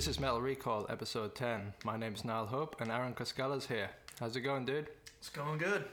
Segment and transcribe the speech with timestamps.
[0.00, 1.74] This is Metal Recall, episode 10.
[1.84, 3.90] My name's Niall Hope, and Aaron Koskala's here.
[4.18, 4.88] How's it going, dude?
[5.18, 5.84] It's going good.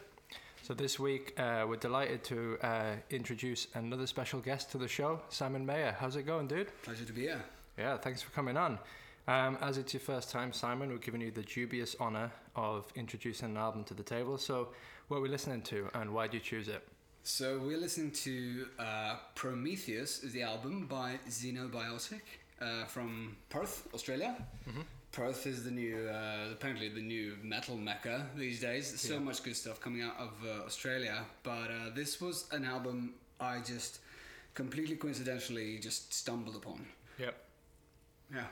[0.63, 5.19] So, this week uh, we're delighted to uh, introduce another special guest to the show,
[5.27, 5.93] Simon Mayer.
[5.99, 6.69] How's it going, dude?
[6.83, 7.43] Pleasure to be here.
[7.77, 8.79] Yeah, thanks for coming on.
[9.27, 13.49] Um, as it's your first time, Simon, we're giving you the dubious honour of introducing
[13.49, 14.37] an album to the table.
[14.37, 14.69] So,
[15.09, 16.81] what are we listening to, and why do you choose it?
[17.23, 22.21] So we're listening to uh, Prometheus, the album by Xenobiotic
[22.61, 24.35] uh, from Perth, Australia.
[25.11, 28.99] Perth is the new, uh, apparently the new metal mecca these days.
[28.99, 29.19] So Yeah.
[29.19, 33.59] much good stuff coming out of uh, Australia, but uh, this was an album I
[33.59, 33.99] just
[34.53, 36.85] completely coincidentally just stumbled upon.
[37.19, 37.35] Yep.
[38.33, 38.47] Yeah.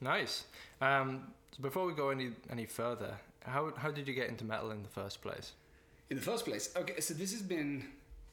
[0.00, 0.44] Nice.
[0.80, 4.70] Um, so before we go any any further, how how did you get into metal
[4.70, 5.52] in the first place?
[6.10, 7.84] In the first place, okay, so this has been,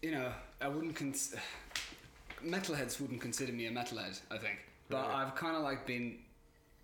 [0.01, 1.35] you know, I wouldn't cons-
[2.43, 4.57] metalheads wouldn't consider me a metalhead, I think,
[4.89, 5.15] but Right.
[5.25, 6.19] I've kind of like been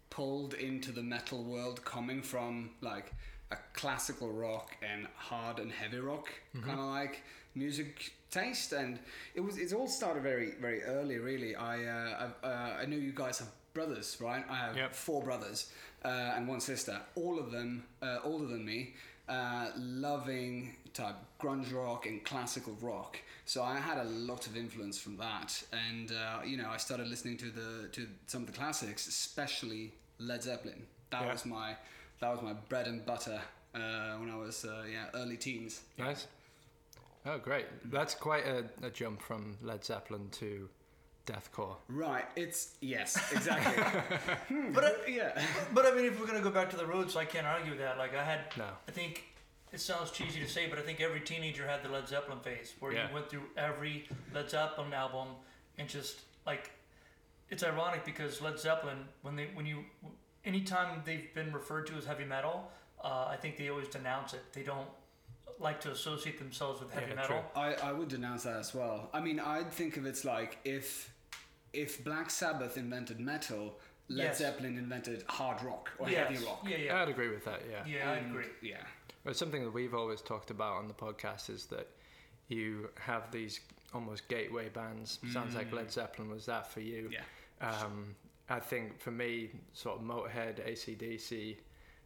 [0.10, 3.14] pulled into the metal world coming from like
[3.52, 6.28] a classical rock and hard and heavy rock
[6.62, 7.22] kind of like
[7.56, 9.00] music taste and
[9.36, 12.98] it was it's all started very very early really i uh, I, uh, I know
[12.98, 14.96] you guys have brothers right i have Yep.
[14.96, 15.72] four brothers
[16.04, 18.94] uh, and one sister all of them uh, older than me
[19.30, 24.98] uh, loving type grunge rock and classical rock so i had a lot of influence
[25.00, 25.50] from that
[25.88, 29.92] and uh, you know i started listening to the to some of the classics especially
[30.20, 31.32] led zeppelin that Yeah.
[31.34, 31.76] was my
[32.22, 33.42] that was my bread and butter
[33.76, 36.28] uh, when i was uh, yeah early teens Nice.
[37.26, 37.66] Oh, great.
[37.90, 40.68] That's quite a, a jump from Led Zeppelin to
[41.26, 41.78] deathcore.
[41.88, 43.82] right it's yes exactly
[44.76, 45.42] But I, yeah
[45.74, 47.80] but I mean, if we're gonna go back to the roots, I can't argue with
[47.80, 47.98] that.
[47.98, 48.66] Like I had, No.
[48.90, 49.24] I think
[49.74, 52.74] it sounds cheesy to say, but I think every teenager had the Led Zeppelin phase
[52.80, 53.08] where Yeah.
[53.08, 55.30] you went through every Led Zeppelin album
[55.78, 56.72] and just like
[57.50, 59.84] it's ironic because Led Zeppelin when they when you
[60.46, 62.72] anytime they've been referred to as heavy metal,
[63.04, 64.44] uh, I think they always denounce it.
[64.54, 64.88] They don't
[65.60, 67.40] like to associate themselves with heavy Yeah, metal.
[67.54, 67.62] true.
[67.62, 69.10] I, I would denounce that as well.
[69.14, 71.12] I mean, I'd think of it like if
[71.74, 73.80] if Black Sabbath invented metal,
[74.10, 74.38] Led Yes.
[74.38, 76.28] Zeppelin invented hard rock or Yes.
[76.30, 76.62] heavy rock.
[76.68, 77.62] Yeah, yeah, I'd agree with that.
[77.70, 77.84] Yeah.
[77.86, 78.12] yeah.
[78.12, 78.46] I And, agree.
[78.62, 78.84] Yeah.
[79.26, 81.88] It's something that we've always talked about on the podcast is that
[82.50, 83.60] you have these
[83.94, 85.20] almost gateway bands.
[85.32, 87.10] Sounds like Led Zeppelin was that for you.
[87.12, 87.22] Yeah.
[87.66, 88.16] Um,
[88.50, 91.56] I think for me, sort of Motorhead, ACDC.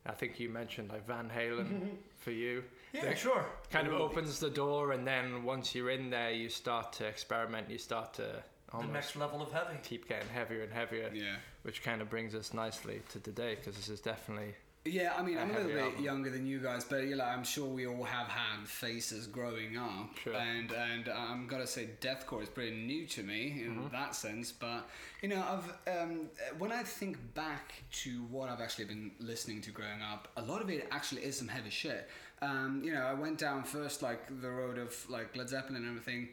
[0.06, 1.90] I think you mentioned like Van Halen
[2.20, 2.64] for you.
[2.94, 3.46] Yeah, That sure.
[3.72, 4.06] Kind of Really?
[4.06, 7.70] opens the door, and then once you're in there, you start to experiment.
[7.70, 8.44] You start to
[8.80, 9.78] The next level of heavy.
[9.84, 11.10] keep getting heavier and heavier.
[11.14, 11.36] Yeah.
[11.64, 14.54] Which kind of brings us nicely to today because this is definitely
[14.92, 16.04] Yeah, I mean, I am a little bit album.
[16.04, 19.78] younger than you guys, but you know, I'm sure we all have had faces growing
[19.78, 20.34] up, Sure.
[20.36, 23.88] and and I'm gonna say deathcore is pretty new to me in Mm-hmm.
[23.94, 24.52] that sense.
[24.52, 24.88] But
[25.22, 25.44] you know,
[25.88, 30.28] I've um, when I think back to what I've actually been listening to growing up,
[30.38, 32.10] a lot of it actually is some heavy shit.
[32.42, 35.88] Um, you know, I went down first like the road of like Led Zeppelin and
[35.88, 36.30] everything.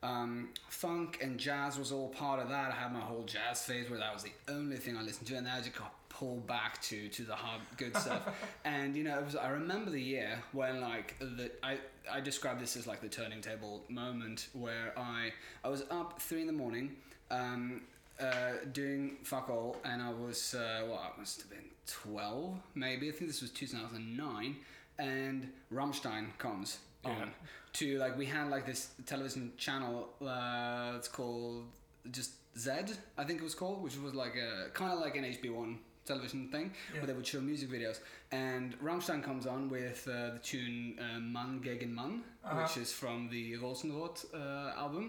[0.00, 2.70] Um, funk and jazz was all part of that.
[2.70, 5.34] I had my whole jazz phase where that was the only thing I listened to,
[5.34, 8.22] and then I just got pulled back to to the hard good stuff.
[8.64, 11.78] and you know, it was, I remember the year when like the I
[12.10, 15.32] I describe this as like the turning table moment where I
[15.64, 16.96] I was up three in the morning.
[17.30, 17.82] Um,
[18.20, 23.08] uh, doing fuck all, and I was uh, well, I must have been twelve, maybe.
[23.08, 24.56] I think this was two thousand nine,
[24.98, 27.10] and Rammstein comes Yeah.
[27.12, 27.30] on
[27.74, 31.64] to like we had like this television channel uh, it's called
[32.10, 32.70] just Z
[33.16, 35.76] I think it was called which was like a kind of like an HBO1
[36.12, 37.00] television thing Yeah.
[37.00, 37.98] where they would show music videos
[38.32, 42.14] and Rammstein comes on with uh, the tune uh, Mann gegen Mann
[42.44, 42.60] Uh-huh.
[42.62, 45.06] which is from the Rosenrot uh, album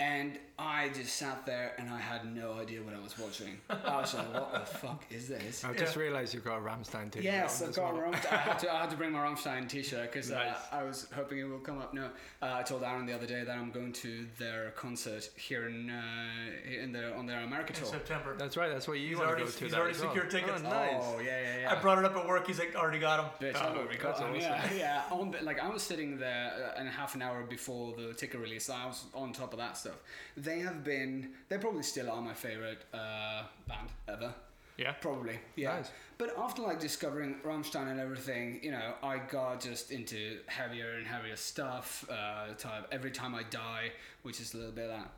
[0.00, 4.00] and I just sat there and I had no idea what I was watching I
[4.00, 6.02] was like what the fuck is this I just Yeah.
[6.02, 8.02] realised you've got a Rammstein t-shirt Yes, I've got well.
[8.04, 8.32] Rammstein.
[8.32, 10.48] I had, to, I had to bring my Rammstein t-shirt because Nice.
[10.72, 11.94] uh, I was hoping it will come up.
[11.94, 12.06] No,
[12.42, 15.90] uh, I told Aaron the other day that I'm going to their concert here in
[15.90, 17.86] uh, in their on their America tour.
[17.86, 17.92] In.
[17.92, 18.34] September.
[18.38, 18.68] That's right.
[18.70, 19.64] That's what you He's want already- to go to.
[19.64, 20.10] he's that already as well.
[20.14, 20.62] secured tickets.
[20.64, 20.92] Oh, nice.
[21.00, 21.72] Oh yeah, yeah, yeah.
[21.72, 22.46] I brought it up at work.
[22.46, 23.30] He's like, already got him.
[23.52, 24.30] Bitch, Oh, I've already got them.
[24.30, 24.40] awesome.
[24.40, 25.02] Yeah, yeah.
[25.10, 28.40] On the, like I was sitting there uh, and half an hour before the ticket
[28.40, 29.87] release, so I was on top of that stuff.
[30.36, 31.30] They have been.
[31.48, 34.32] They probably still are my favorite uh, band ever.
[34.76, 34.92] Yeah.
[34.92, 35.76] Probably, yeah.
[35.78, 35.90] Nice.
[36.18, 41.06] But after like discovering Rammstein and everything, you know, I got just into heavier and
[41.06, 42.08] heavier stuff.
[42.08, 43.90] Uh, type every time I die,
[44.22, 45.10] which is a little bit of that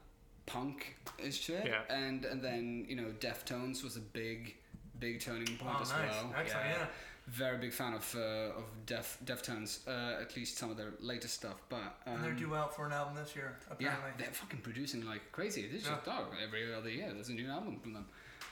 [0.46, 1.66] punk ish to it.
[1.66, 1.94] Yeah.
[1.94, 4.54] And and then you know, Deftones was a big,
[4.98, 6.10] big turning point Oh, as nice.
[6.10, 6.34] well.
[6.38, 6.86] Excellent, yeah.
[7.28, 11.34] Very big fan of uh, of Def Deftones, uh, at least some of their latest
[11.34, 11.62] stuff.
[11.68, 14.10] But um, And they're due out for an album this year, Apparently.
[14.10, 15.68] yeah, they're fucking producing like crazy.
[15.68, 15.94] This is Yeah.
[15.94, 17.12] just dog every other year.
[17.12, 18.06] There's a new album from them.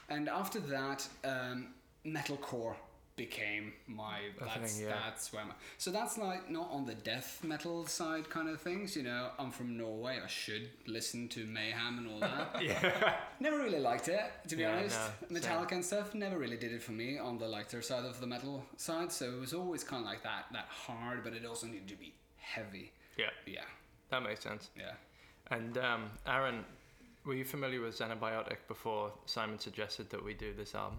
[0.08, 1.74] And after that, um,
[2.06, 2.76] metalcore
[3.18, 4.94] became my that's thing, yeah.
[5.04, 8.96] that's where my so that's like not on the death metal side kind of things
[8.96, 13.16] you know i'm from norway i should listen to mayhem and all that yeah.
[13.40, 14.98] never really liked it to be Yeah, honest
[15.28, 18.20] no, metallica and stuff never really did it for me on the lighter side of
[18.20, 21.44] the metal side so it was always kind of like that that hard but it
[21.44, 23.30] also needed to be heavy Yeah.
[23.46, 23.60] yeah
[24.10, 24.70] That makes sense.
[24.76, 24.94] yeah
[25.50, 26.64] And um, Aaron,
[27.24, 30.98] were you familiar with Xenobiotic before Simon suggested that we do this album?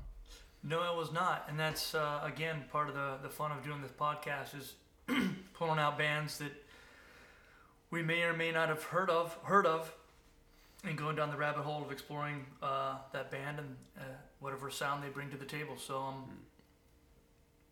[0.61, 3.81] No, I was not, and that's uh, again part of the the fun of doing
[3.81, 4.73] this podcast is
[5.53, 6.51] pulling out bands that
[7.91, 9.91] we may or may not have heard of, heard of,
[10.83, 14.03] and going down the rabbit hole of exploring uh, that band and uh,
[14.39, 15.75] whatever sound they bring to the table.
[15.77, 16.23] So I'm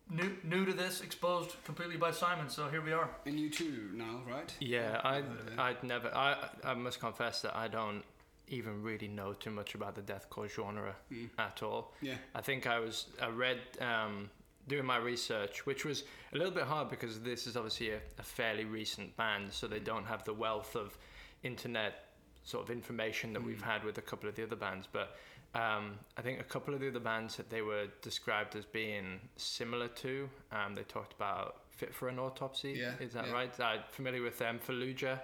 [0.09, 2.49] new new to this, exposed completely by Simon.
[2.49, 3.09] So here we are.
[3.25, 5.53] and you too now right Yeah, I heard.
[5.57, 6.15] I'd never.
[6.15, 8.03] I I must confess that I don't
[8.47, 11.29] even really know too much about the deathcore genre Mm.
[11.37, 11.93] at all.
[12.01, 14.29] yeah I think I was I read um,
[14.67, 16.03] doing my research, which was
[16.33, 19.79] a little bit hard because this is obviously a, a fairly recent band, so they
[19.79, 20.97] don't have the wealth of
[21.43, 22.05] internet
[22.43, 23.71] sort of information that we've Mm.
[23.73, 24.87] had with a couple of the other bands.
[24.91, 25.17] But
[25.55, 29.19] um, I think a couple of the other bands that they were described as being
[29.37, 32.71] similar to, um, they talked about Fit for an Autopsy.
[32.71, 33.33] Yeah, is that yeah.
[33.33, 33.59] right?
[33.59, 34.59] I'm familiar with them.
[34.65, 35.19] Fallujah,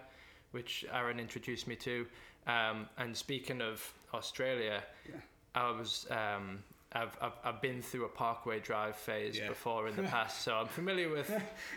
[0.52, 2.06] which Aaron introduced me to.
[2.48, 5.16] Um, and speaking of Australia, yeah
[5.56, 6.64] I was um,
[6.94, 9.50] I've, I've I've been through a Parkway Drive phase Yeah.
[9.50, 11.32] before in the past, so I'm familiar with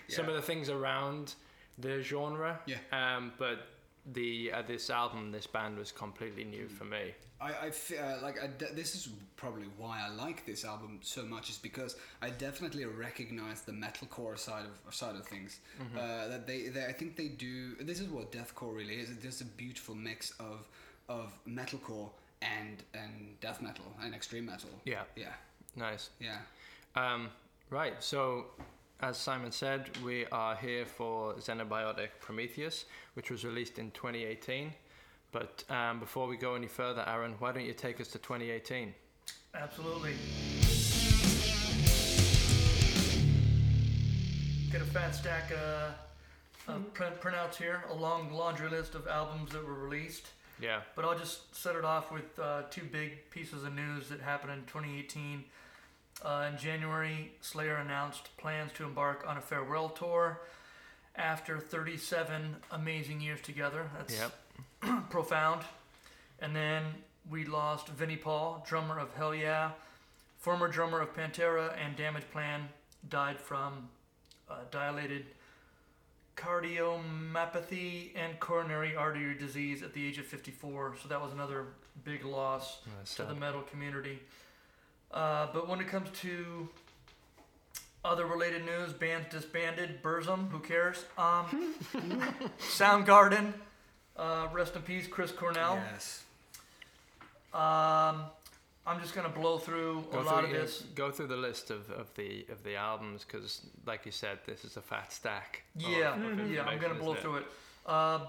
[0.08, 1.34] some of the things around
[1.78, 2.58] the genre.
[2.66, 2.76] Yeah.
[2.92, 3.66] Um, but
[4.12, 7.14] the uh, this album, this band was completely new for me.
[7.40, 11.00] I, I fe- uh, like I de- this is probably why I like this album
[11.02, 15.58] so much is because I definitely recognize the metalcore side of side of things.
[15.80, 15.98] Mm-hmm.
[15.98, 17.74] Uh, that they, they, I think they do.
[17.80, 19.10] This is what deathcore really is.
[19.10, 20.68] It's just a beautiful mix of
[21.08, 22.10] of metalcore
[22.42, 24.70] and and death metal and extreme metal.
[24.84, 25.02] Yeah.
[25.16, 25.32] Yeah,
[25.74, 26.10] Nice.
[26.20, 26.38] yeah.
[26.94, 27.28] Um,
[27.70, 27.94] right.
[28.02, 28.46] So,
[29.00, 34.72] as Simon said, we are here for Xenobiotic Prometheus, which was released in 2018.
[35.32, 38.94] But um, before we go any further, Aaron, why don't you take us to 2018?
[39.54, 40.12] Absolutely.
[44.72, 49.52] Get a fat stack uh, of print printouts here, a long laundry list of albums
[49.52, 50.28] that were released.
[50.60, 50.80] Yeah.
[50.94, 54.52] But I'll just set it off with uh, two big pieces of news that happened
[54.52, 55.44] in 2018.
[56.24, 60.40] Uh, in January, Slayer announced plans to embark on a farewell tour
[61.14, 63.90] after 37 amazing years together.
[63.96, 65.08] That's Yep.
[65.10, 65.62] profound.
[66.40, 66.82] And then
[67.30, 69.70] we lost Vinnie Paul, drummer of Hell Yeah,
[70.38, 72.68] former drummer of Pantera and Damage Plan,
[73.08, 73.88] died from
[74.48, 75.26] uh, dilated
[76.36, 80.96] cardiomyopathy and coronary artery disease at the age of 54.
[81.02, 81.64] So that was another
[82.04, 84.20] big loss That's to the metal community.
[85.12, 86.68] Uh, but when it comes to
[88.04, 90.02] other related news, bands disbanded.
[90.02, 91.04] Burzum, who cares?
[91.18, 91.74] Um,
[92.60, 93.52] Soundgarden,
[94.16, 95.80] uh, rest in peace, Chris Cornell.
[95.92, 96.22] Yes.
[97.52, 98.24] Um,
[98.86, 100.82] I'm just gonna blow through a Go lot through, of this.
[100.94, 104.64] Go through the list of, of the of the albums because, like you said, this
[104.64, 105.62] is a fat stack.
[105.76, 107.20] of- Yeah, of yeah, I'm gonna blow it?
[107.20, 107.46] through it.
[107.86, 108.20] Uh,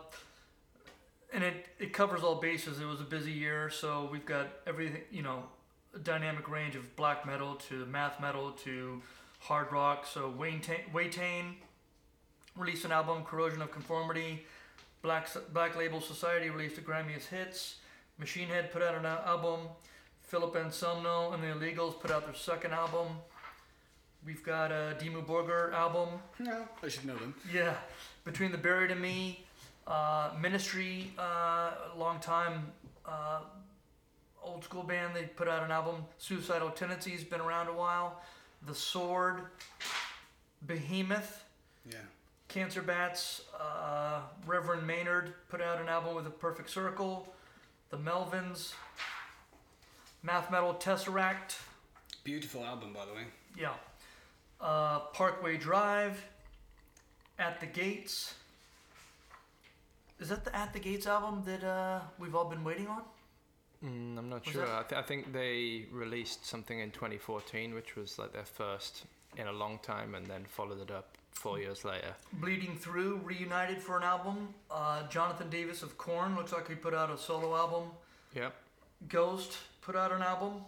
[1.34, 2.80] and it, it covers all bases.
[2.80, 5.57] It was a busy year, so we've got everything, you know, a
[6.00, 9.02] dynamic range of black metal to math metal to
[9.40, 10.06] hard rock.
[10.06, 11.56] So Wayne Ta- Watain
[12.56, 14.46] released an album, Corrosion of Conformity.
[15.02, 17.76] Black Black Label Society released a Grimmest Hits.
[18.18, 19.60] Machine Head put out an album.
[20.22, 23.08] Philip Anselmo and the Illegals put out their second album.
[24.26, 26.10] We've got a Dimmu Borgir album.
[26.44, 27.34] Yeah, I should know them.
[27.54, 27.76] Yeah,
[28.26, 29.46] between the buried and me,
[29.86, 32.74] uh, Ministry, uh, long time
[33.06, 33.40] uh,
[34.58, 35.16] old school band.
[35.16, 36.04] They put out an album.
[36.18, 38.22] Suicidal Tendencies been around a while.
[38.66, 39.42] The Sword,
[40.66, 41.44] Behemoth,
[41.86, 42.00] Yeah.
[42.48, 47.32] Cancer Bats, uh, Reverend Maynard put out an album with a perfect circle.
[47.92, 48.74] The Melvins,
[50.24, 51.60] Math Metal Tesseract,
[52.24, 53.26] Beautiful album, by the way.
[53.56, 53.74] yeah.
[54.60, 56.22] Uh, Parkway Drive,
[57.38, 58.34] At the Gates.
[60.20, 63.04] Is that the At the Gates album that uh, we've all been waiting on?
[63.86, 64.66] Mm, I'm not Was sure.
[64.66, 69.06] that- I, th- I think they released something in 2014, which was like their first
[69.38, 72.16] in a long time, and then followed it up four years later.
[72.34, 74.54] Bleeding Through reunited for an album.
[74.72, 77.90] Uh, Jonathan Davis of Korn looks like he put out a solo album.
[78.36, 78.56] Yep.
[79.10, 80.64] Ghost put out an album.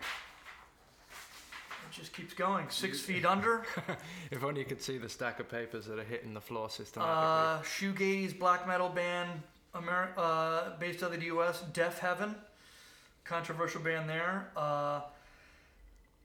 [0.00, 2.66] It just keeps going.
[2.70, 3.64] Six Feet Under.
[4.30, 7.24] If only you could see the stack of papers that are hitting the floor systematically.
[7.24, 9.30] Uh, shoegaze black metal band
[9.76, 11.62] Amer- uh, based out of the U.S.
[11.72, 12.34] Deafheaven.
[13.24, 14.48] controversial band there.
[14.56, 15.00] Uh,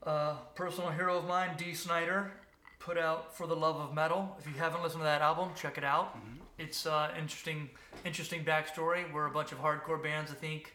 [0.03, 2.31] uh, personal hero of mine, Dee Snider,
[2.79, 5.77] put out "For the Love of Metal." If you haven't listened to that album, check
[5.77, 6.17] it out.
[6.57, 7.69] It's uh, interesting,
[8.05, 10.73] interesting backstory where a bunch of hardcore bands, I think,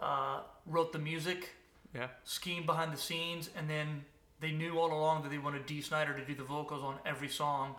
[0.00, 1.50] uh, wrote the music,
[1.94, 2.08] Yeah.
[2.24, 4.04] scheme behind the scenes, and then
[4.40, 7.28] they knew all along that they wanted Dee Snider to do the vocals on every
[7.28, 7.74] song.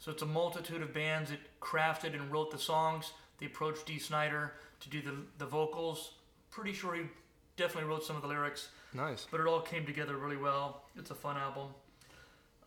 [0.00, 3.12] So it's a multitude of bands that crafted and wrote the songs.
[3.40, 6.12] They approached Dee Snider to do the, the vocals.
[6.50, 7.02] Pretty sure he
[7.56, 9.26] definitely wrote some of the lyrics, Nice.
[9.30, 10.82] but it all came together really well.
[10.96, 11.68] It's a fun album.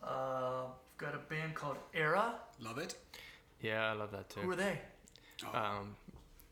[0.02, 2.34] Uh, we've got a band called Erra.
[2.60, 2.96] Love it.
[3.60, 4.40] Yeah, I love that too.
[4.40, 4.52] Who too.
[4.52, 4.80] are they?
[5.52, 5.96] Oh, Um,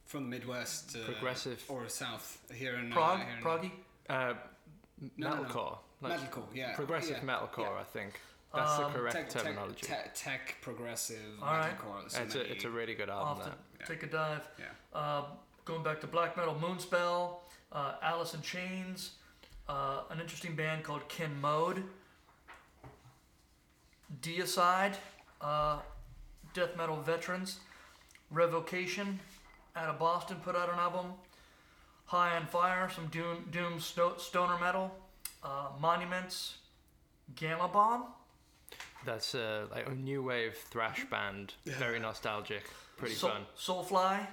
[0.07, 0.97] from the Midwest.
[0.97, 1.63] Uh, progressive.
[1.69, 2.39] Or South.
[2.55, 2.91] Here in.
[2.91, 3.21] Prague?
[3.21, 3.71] Uh, here in Proggy?
[4.09, 4.35] uh,
[5.17, 5.43] No, no, no.
[5.45, 5.79] metalcore.
[6.01, 6.75] Like Metalcore, yeah.
[6.75, 7.29] Progressive yeah.
[7.35, 7.81] metalcore, Yeah.
[7.81, 8.21] I think.
[8.55, 9.87] That's Um, the correct Tech, tech, terminology.
[9.87, 11.77] tech, tech progressive All right.
[11.79, 12.11] metalcore.
[12.11, 13.45] so it's, a, it's a really good album,
[13.79, 13.87] that.
[13.87, 14.47] take a dive.
[14.59, 14.67] Yeah.
[14.93, 15.25] Uh,
[15.65, 17.37] going back to black metal, Moonspell,
[17.73, 19.13] uh, Alice in Chains,
[19.69, 21.83] uh, an interesting band called Ken Mode,
[24.21, 24.95] Deicide,
[25.41, 25.79] uh,
[26.53, 27.59] death metal veterans,
[28.31, 29.19] Revocation,
[29.77, 31.13] out of Boston, put out an album.
[32.07, 34.95] High on Fire, some doom, doom sto- stoner metal,
[35.43, 36.57] uh, Monuments,
[37.41, 38.05] Gama Bomb.
[39.05, 41.55] That's uh, like a new wave thrash band.
[41.65, 42.63] Very nostalgic.
[42.97, 43.47] Pretty Soul, fun.
[43.59, 44.27] Soulfly,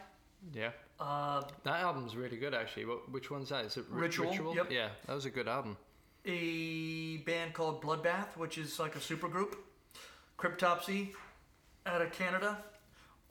[0.54, 0.72] Yeah.
[1.00, 2.86] uh, That album's really good, actually.
[2.86, 3.66] What, which one's that?
[3.66, 4.72] Is it Ri- Ritual, yep.
[4.72, 5.78] Yeah, that was a good album.
[6.26, 9.56] a band called Bloodbath, which is like a supergroup.
[10.38, 11.14] Cryptopsy,
[11.86, 12.58] out of Canada.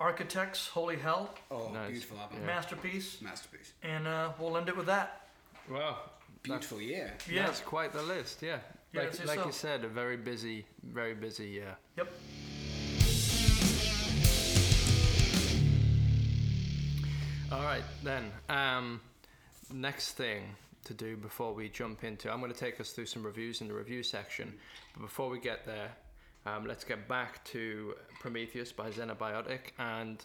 [0.00, 1.90] Architects, Holy Hell, Oh, Nice.
[1.90, 2.38] beautiful album.
[2.40, 2.46] Yeah.
[2.46, 3.72] masterpiece, Masterpiece.
[3.82, 5.28] and uh, we'll end it with that.
[5.68, 5.98] Wow.
[6.42, 7.14] Beautiful year.
[7.28, 7.46] Yeah.
[7.46, 8.58] That's quite the list, yeah.
[8.92, 9.46] Yeah, like I'd like so.
[9.46, 11.76] you said, a very busy, very busy year.
[11.96, 12.10] Yep.
[17.52, 18.30] All right, then.
[18.48, 19.00] Um,
[19.72, 20.42] next thing
[20.84, 23.68] to do before we jump into, I'm going to take us through some reviews in
[23.68, 24.54] the review section.
[24.94, 25.90] But before we get there,
[26.46, 29.72] um, let's get back to Prometheus by Xenobiotic.
[29.78, 30.24] And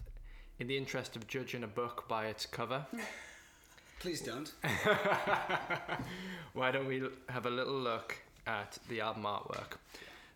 [0.60, 2.86] in the interest of judging a book by its cover,
[4.00, 4.51] Please don't.
[6.53, 8.17] why don't we have a little look
[8.48, 9.78] at the album artwork?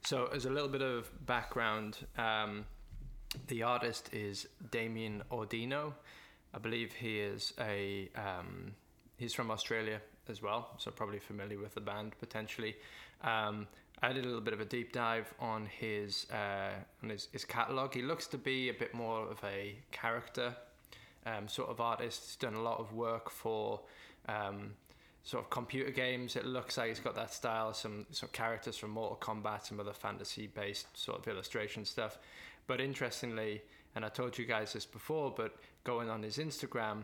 [0.06, 2.66] So, as a little bit of background, um,
[3.48, 5.94] the artist is Damien Ordino.
[6.54, 8.74] I believe he is a um,
[9.18, 12.76] he's from Australia as well, so probably familiar with the band potentially.
[13.22, 13.68] Um,
[14.02, 16.72] I did a little bit of a deep dive on his uh,
[17.04, 17.94] on his, his catalog.
[17.94, 20.56] He looks to be a bit more of a character
[21.26, 22.24] um, sort of artist.
[22.26, 23.82] He's done a lot of work for
[24.30, 24.74] um,
[25.28, 26.38] sort of computer games.
[26.38, 27.74] It looks like it's got that style.
[27.74, 32.18] Some some characters from Mortal Kombat, some other fantasy based sort of illustration stuff.
[32.66, 33.62] But interestingly,
[33.94, 37.04] and I told you guys this before, but going on his Instagram,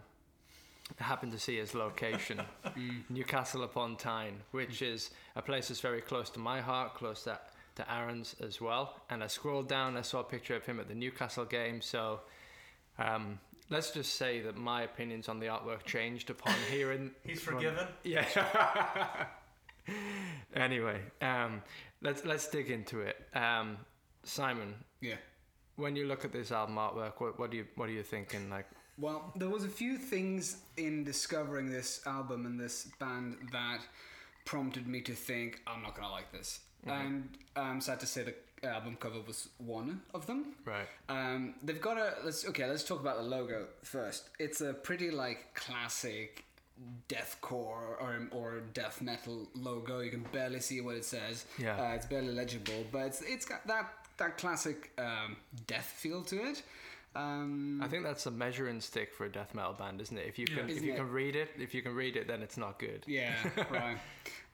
[0.98, 2.42] I happened to see his location,
[3.10, 7.38] Newcastle upon Tyne, which is a place that's very close to my heart, close to,
[7.76, 9.02] to Aaron's as well.
[9.10, 11.82] And I scrolled down, I saw a picture of him at the Newcastle game.
[11.82, 12.22] So
[12.98, 13.40] um,
[13.74, 17.12] let's just say that my opinions on the artwork changed upon hearing.
[17.26, 17.88] He's forgiven.
[18.04, 19.26] Yeah.
[20.56, 21.62] anyway, um,
[22.02, 23.18] let's let's dig into it.
[23.36, 23.78] Um,
[24.24, 25.16] Simon, Yeah.
[25.76, 28.50] when you look at this album artwork, what, what do you what are you thinking?
[28.50, 33.80] Like, Well, there was a few things in discovering this album and this band that
[34.46, 38.36] prompted me to think I'm not gonna like this, and I'm sad to say the
[38.64, 40.56] album cover was one of them.
[40.66, 40.88] right?
[41.10, 42.66] Um, they've got a let's okay.
[42.68, 44.30] Let's talk about the logo first.
[44.40, 46.46] It's a pretty like classic
[47.10, 50.00] deathcore or or death metal logo.
[50.00, 51.46] You can barely see what it says.
[51.58, 51.80] Yeah.
[51.80, 56.44] uh, it's barely legible, but it's it's got that that classic um, death feel to
[56.50, 56.64] it.
[57.16, 60.26] Um, I think that's a measuring stick for a death metal band, isn't it?
[60.28, 60.62] If you Yeah.
[60.62, 60.96] can if you it?
[60.96, 63.04] can read it, if you can read it, then it's not good.
[63.08, 63.36] Yeah,
[63.70, 63.98] right.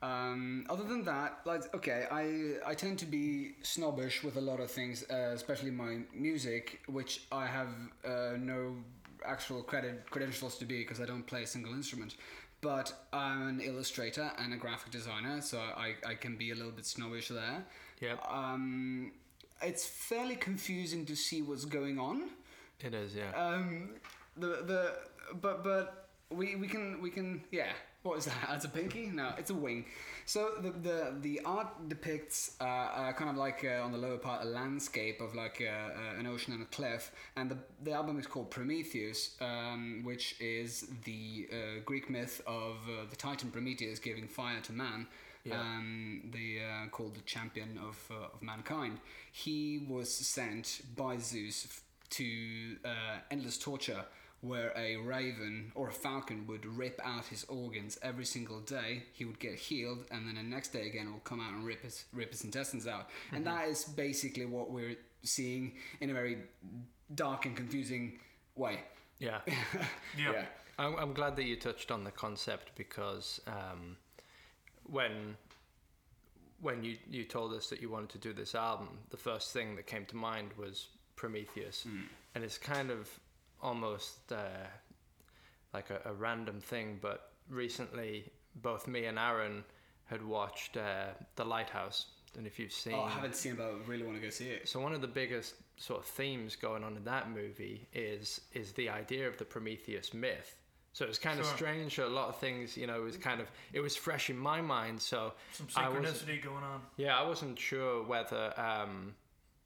[0.02, 4.60] Um, other than that, like, okay, I I tend to be snobbish with a lot
[4.60, 7.70] of things, uh, especially my music, which I have
[8.06, 8.76] uh, no
[9.26, 12.16] actual credit credentials to be because I don't play a single instrument.
[12.62, 16.74] But I'm an illustrator and a graphic designer, so I, I can be a little
[16.74, 17.66] bit snobbish there.
[18.02, 19.14] Yep, Um,
[19.62, 22.30] it's fairly confusing to see what's going on.
[22.82, 23.16] It is.
[23.16, 23.32] Yeah.
[23.36, 23.96] Um,
[24.38, 24.94] the the
[25.42, 27.72] but but we we can we can yeah.
[28.02, 28.50] What is that?
[28.52, 29.08] It's a pinky?
[29.08, 29.86] No, it's a wing.
[30.26, 34.18] So the the the art depicts uh, uh, kind of like uh, on the lower
[34.18, 37.92] part a landscape of like uh, uh, an ocean and a cliff, and the the
[37.92, 43.52] album is called Prometheus, um, which is the uh, Greek myth of uh, the Titan
[43.52, 45.08] Prometheus giving fire to man.
[45.44, 45.60] Yeah.
[45.60, 49.00] Um, the uh, called the champion of uh, of mankind.
[49.32, 51.82] He was sent by Zeus
[52.12, 54.06] to uh, endless torture
[54.42, 59.04] where a raven or a falcon would rip out his organs every single day.
[59.12, 61.66] He would get healed, and then the next day again, it will come out and
[61.66, 63.10] rip his rip his intestines out.
[63.34, 66.38] And that is basically what we're seeing in a very
[67.16, 68.20] dark and confusing
[68.56, 68.80] way.
[69.22, 69.42] Yeah.
[70.18, 70.46] Yeah.
[70.78, 73.98] I'm, I'm glad that you touched on the concept because um,
[74.86, 75.36] when
[76.62, 79.76] when you, you told us that you wanted to do this album, the first thing
[79.76, 80.88] that came to mind was
[81.20, 81.86] Prometheus,
[82.34, 83.10] and it's kind of
[83.62, 84.38] almost uh,
[85.74, 86.98] like a, a random thing.
[87.02, 89.64] But recently, both me and Aaron
[90.06, 92.06] had watched uh, The Lighthouse,
[92.38, 94.30] and if you've seen, Oh, I haven't seen it, but I really want to go
[94.30, 94.68] see it.
[94.68, 98.72] so one of the biggest sort of themes going on in that movie is is
[98.74, 100.56] the idea of the Prometheus myth.
[100.94, 102.00] So it was kind of strange.
[102.00, 104.60] A lot of things, you know, it was kind of it was fresh in my
[104.62, 105.02] mind.
[105.02, 106.82] So Some I synchronicity going on.
[106.98, 109.14] yeah, I wasn't sure whether um,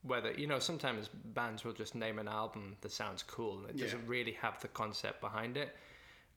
[0.04, 3.76] whether you know sometimes bands will just name an album that sounds cool and it
[3.76, 3.86] Yeah.
[3.86, 5.76] doesn't really have the concept behind it.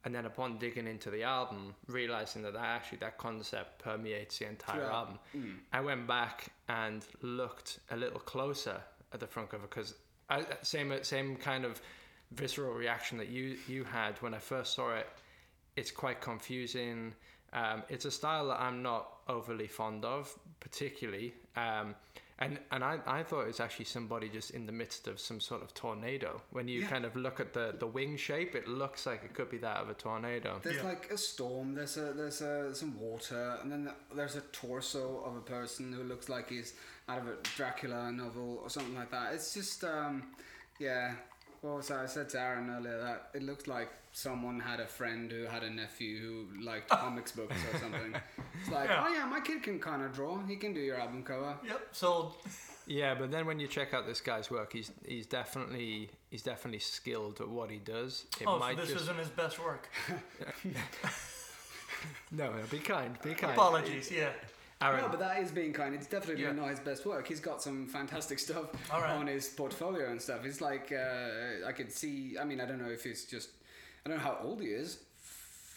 [0.04, 4.46] And then upon digging into the album, realizing that, that actually that concept permeates the
[4.49, 4.92] entire Throughout.
[4.94, 5.18] album,
[5.73, 8.80] I went back and looked a little closer
[9.12, 9.94] at the front cover because
[10.62, 11.80] same same kind of
[12.30, 15.08] visceral reaction that you you had when I first saw it.
[15.75, 17.12] It's quite confusing.
[17.52, 21.35] Um, it's a style that I'm not overly fond of, particularly.
[21.56, 21.96] Um,
[22.38, 25.40] and and I, I thought it was actually somebody just in the midst of some
[25.40, 26.43] sort of tornado.
[26.50, 26.88] When you Yeah.
[26.88, 29.78] kind of look at the, the wing shape, it looks like it could be that
[29.78, 30.61] of a tornado.
[30.62, 30.83] There's Yeah.
[30.93, 31.75] like a storm.
[31.75, 36.02] There's a there's a some water, and then there's a torso of a person who
[36.02, 36.75] looks like he's
[37.09, 39.33] out of a Dracula novel or something like that.
[39.35, 40.25] It's just um,
[40.78, 41.14] yeah.
[41.63, 45.31] Well, so I said to Aaron earlier that it looks like someone had a friend
[45.31, 48.14] who had a nephew who liked comics books or something.
[48.61, 49.05] It's like, Yeah.
[49.07, 50.38] oh yeah, my kid can kind of draw.
[50.47, 51.55] He can do your album cover.
[51.66, 51.88] Yep.
[51.92, 52.35] So
[52.87, 56.79] Yeah, but then when you check out this guy's work, he's he's definitely he's definitely
[56.79, 58.27] skilled at what he does.
[58.40, 59.88] It oh, so this just isn't his best work.
[62.31, 63.53] no, no, be kind, be kind.
[63.53, 64.11] Apologies.
[64.11, 64.31] Yeah.
[64.83, 65.01] Aaron.
[65.03, 65.95] No, but that is being kind.
[65.95, 66.53] It's definitely Yeah.
[66.53, 67.27] not his best work.
[67.27, 69.11] He's got some fantastic stuff right.
[69.11, 70.45] on his portfolio and stuff.
[70.45, 72.37] It's like uh, I could see.
[72.39, 73.51] I mean, I don't know if it's just.
[74.05, 74.99] I don't know how old he is.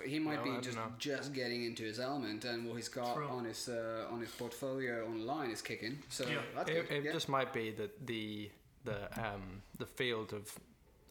[0.06, 0.92] He might No, be just know.
[0.98, 3.28] just getting into his element, and what he's got True.
[3.28, 5.98] on his uh, on his portfolio online is kicking.
[6.10, 6.42] So Yeah.
[6.56, 7.12] that's it, it yeah.
[7.12, 8.50] just might be that the
[8.86, 10.54] the um the field of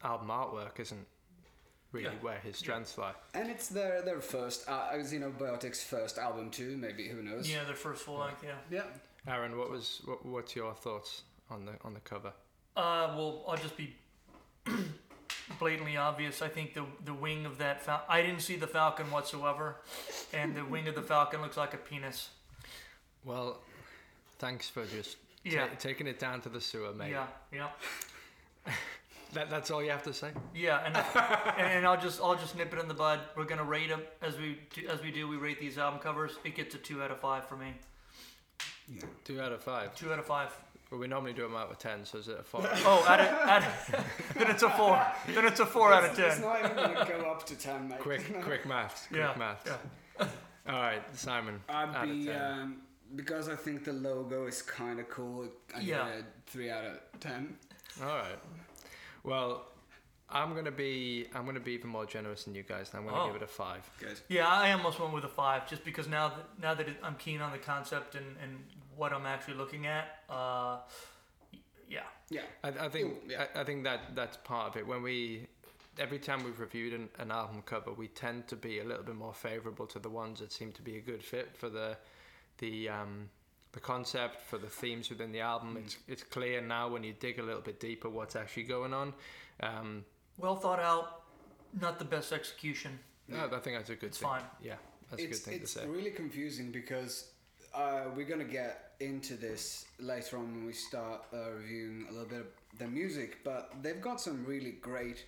[0.05, 1.07] album artwork isn't
[1.92, 2.20] really Yeah.
[2.22, 3.14] where his strengths lie.
[3.35, 4.68] and it's their their first.
[4.68, 6.77] Uh, Xenobiotics' first album too.
[6.77, 7.51] Maybe who knows?
[7.51, 7.64] Yeah.
[7.64, 8.42] Their first full length.
[8.44, 8.57] Yeah.
[8.70, 8.85] Yeah.
[9.27, 12.33] Aaron, what was what, what's your thoughts on the on the cover?
[12.77, 13.96] Uh, well, I'll just be
[15.59, 16.42] blatantly obvious.
[16.42, 19.77] I think the the wing of that fal- I didn't see the falcon whatsoever,
[20.33, 22.31] and the wing of the falcon looks like a penis.
[23.24, 23.61] Well,
[24.38, 25.68] thanks for just ta- Yeah.
[25.79, 27.11] taking it down to the sewer, mate.
[27.11, 27.70] Yeah, yeah,
[29.34, 30.30] That, that's all you have to say.
[30.54, 30.82] yeah.
[30.86, 30.96] And,
[31.58, 33.20] and and I'll just I'll just nip it in the bud.
[33.36, 35.28] We're gonna rate them as we do, as we do.
[35.28, 36.32] We rate these album covers.
[36.44, 37.74] It gets a two out of five for me.
[38.90, 39.02] Yeah.
[39.24, 39.94] Two out of five.
[39.94, 40.48] Two out of five.
[40.90, 42.62] Well, we normally do them out of ten, so is it a four?
[42.86, 44.00] Oh, add it, add it.
[44.38, 45.06] then it's a four.
[45.34, 46.30] Then it's a four out of ten.
[46.30, 47.98] it's not even gonna go up to ten, mate.
[47.98, 49.06] quick, quick maths.
[49.08, 49.68] Quick Yeah, maths.
[50.18, 50.26] yeah.
[50.66, 51.60] All right, Simon.
[51.68, 52.40] I'd out of be 10.
[52.42, 52.76] um,
[53.16, 55.46] because I think the logo is kind of cool.
[55.76, 56.06] I Yeah.
[56.06, 57.56] give a three out of ten.
[58.00, 58.38] All right.
[59.24, 59.66] Well,
[60.31, 62.90] I'm gonna be I'm gonna be even more generous than you guys.
[62.92, 63.26] and I'm gonna Oh.
[63.28, 63.88] give it a five.
[63.98, 64.20] Good.
[64.28, 67.16] Yeah, I almost went with a five, just because now that now that it, I'm
[67.16, 68.64] keen on the concept and, and
[68.96, 70.24] what I'm actually looking at.
[70.28, 70.78] Uh,
[71.52, 71.61] y-
[72.31, 73.46] yeah, I, I think Ooh, yeah.
[73.54, 74.87] I, I think that that's part of it.
[74.87, 75.46] When we
[75.98, 79.14] every time we've reviewed an, an album cover, we tend to be a little bit
[79.16, 81.96] more favourable to the ones that seem to be a good fit for the
[82.59, 83.31] the um,
[83.72, 85.74] the concept for the themes within the album.
[85.76, 85.85] Mm.
[85.85, 89.12] It's it's clear now when you dig a little bit deeper what's actually going on.
[89.61, 90.04] Um,
[90.38, 91.22] well thought out,
[91.81, 92.98] not the best execution.
[93.28, 94.28] no, I think that's a good It's thing.
[94.28, 94.42] fine.
[94.62, 94.74] Yeah,
[95.11, 95.81] that's it's a good thing to say.
[95.81, 95.96] it's say.
[95.96, 97.31] really confusing because
[97.74, 102.28] uh, we're gonna get into this later on when we start uh, reviewing a little
[102.28, 102.46] bit of
[102.78, 105.24] their music, but they've got some really great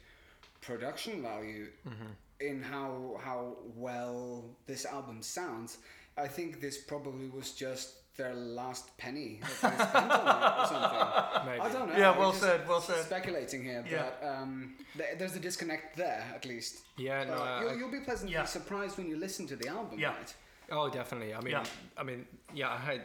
[0.60, 2.12] production value Mm-hmm.
[2.40, 5.78] in how how well this album sounds.
[6.16, 10.66] I think this probably was just their last penny that they spent on it or
[10.66, 11.46] something.
[11.46, 11.60] Maybe.
[11.60, 11.96] I don't know.
[11.98, 13.04] Yeah, well said, well said.
[13.04, 14.10] Speculating here, Yeah.
[14.20, 16.82] but um, th- there's a disconnect there at least.
[16.98, 18.44] Yeah, no, Uh, you'll, you'll be pleasantly Yeah.
[18.44, 20.08] surprised when you listen to the album, Yeah.
[20.16, 20.34] right?
[20.70, 21.34] Oh, definitely.
[21.34, 21.64] I mean, Yeah.
[21.96, 23.02] I mean, yeah, I had,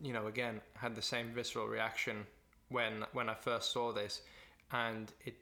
[0.00, 2.26] you know, again, had the same visceral reaction
[2.68, 4.22] when when I first saw this,
[4.72, 5.34] and it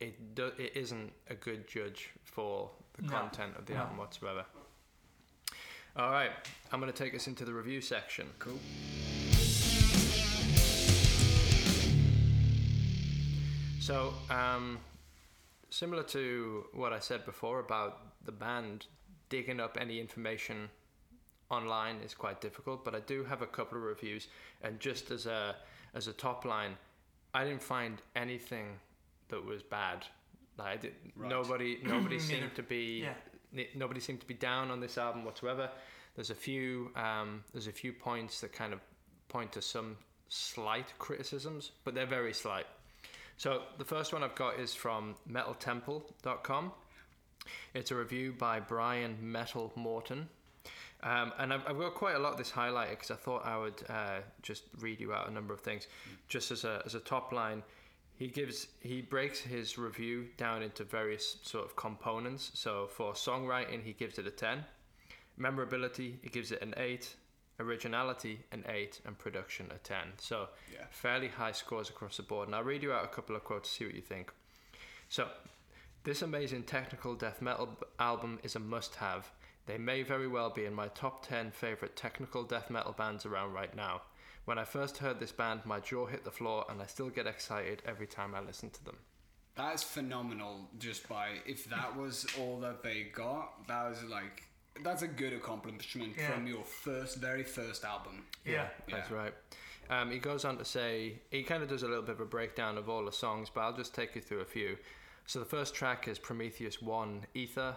[0.00, 3.08] it do, it isn't a good judge for the No.
[3.18, 3.80] content of the No.
[3.80, 4.44] album whatsoever.
[5.96, 6.30] All right,
[6.72, 8.26] I'm going to take us into the review section.
[8.38, 8.58] Cool.
[13.80, 14.78] So, um,
[15.70, 18.86] similar to what I said before about the band,
[19.28, 20.68] digging up any information
[21.50, 22.84] online is quite difficult.
[22.84, 24.28] But I do have a couple of reviews,
[24.62, 25.56] and just as a
[25.94, 26.76] as a top line,
[27.34, 28.66] I didn't find anything
[29.28, 30.06] that was bad.
[30.58, 31.28] Like I did, Right.
[31.30, 33.14] nobody nobody seemed to be Yeah.
[33.74, 35.70] Nobody seemed to be down on this album whatsoever.
[36.14, 38.80] There's a few um, there's a few points that kind of
[39.28, 39.96] point to some
[40.28, 42.66] slight criticisms, but they're very slight.
[43.36, 46.72] So the first one I've got is from MetalTemple.com.
[47.74, 50.28] It's a review by Brian Metal Morton.
[51.02, 53.56] Um, and I've, I've got quite a lot of this highlighted because I thought I
[53.56, 55.86] would uh, just read you out a number of things.
[56.28, 57.62] Just as a, as a top line,
[58.20, 62.50] he gives he breaks his review down into various sort of components.
[62.52, 64.66] So for songwriting, he gives it a ten.
[65.38, 67.14] Memorability, he gives it an eight.
[67.58, 70.12] Originality, an eight, and production, a ten.
[70.18, 70.84] So Yeah.
[70.90, 72.48] fairly high scores across the board.
[72.48, 74.30] And I'll read you out a couple of quotes to see what you think.
[75.08, 75.30] So,
[76.04, 79.30] this amazing technical death metal album is a must have.
[79.64, 83.52] They may very well be in my top 10 favourite technical death metal bands around
[83.54, 84.02] right now.
[84.50, 87.28] When I first heard this band, my jaw hit the floor, and I still get
[87.28, 88.96] excited every time I listen to them.
[89.54, 90.68] That is phenomenal.
[90.76, 94.42] Just by if that was all that they got, that was like
[94.82, 96.32] that's a good accomplishment Yeah.
[96.32, 98.24] from your first, very first album.
[98.44, 98.66] Yeah.
[98.90, 99.32] That's right.
[99.88, 102.24] Um, he goes on to say, he kind of does a little bit of a
[102.24, 104.76] breakdown of all the songs, but I'll just take you through a few.
[105.26, 107.76] So the first track is Prometheus 1 Ether.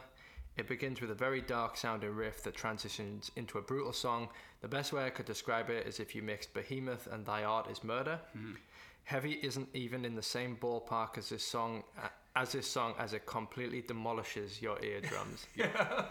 [0.56, 4.30] It begins with a very dark sounding riff that transitions into a brutal song.
[4.62, 7.70] The best way I could describe it is if you mixed Behemoth and Thy Art
[7.72, 8.20] is Murder.
[8.38, 8.54] Mm-hmm.
[9.06, 11.84] Heavy isn't even in the same ballpark as this song,
[12.36, 15.48] as this song, as it completely demolishes your eardrums.
[15.56, 16.06] yeah.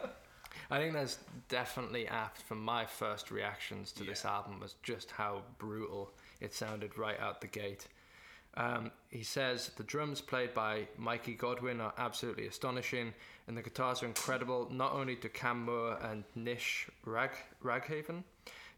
[0.70, 5.42] I think that's definitely apt for my first reactions to this album was just how
[5.58, 7.86] brutal it sounded right out the gate.
[8.56, 13.14] Um, he says the drums played by Mikey Godwin are absolutely astonishing,
[13.46, 14.68] and the guitars are incredible.
[14.70, 17.30] Not only do Cam Moore and Nish Rag
[17.64, 18.24] Raghaven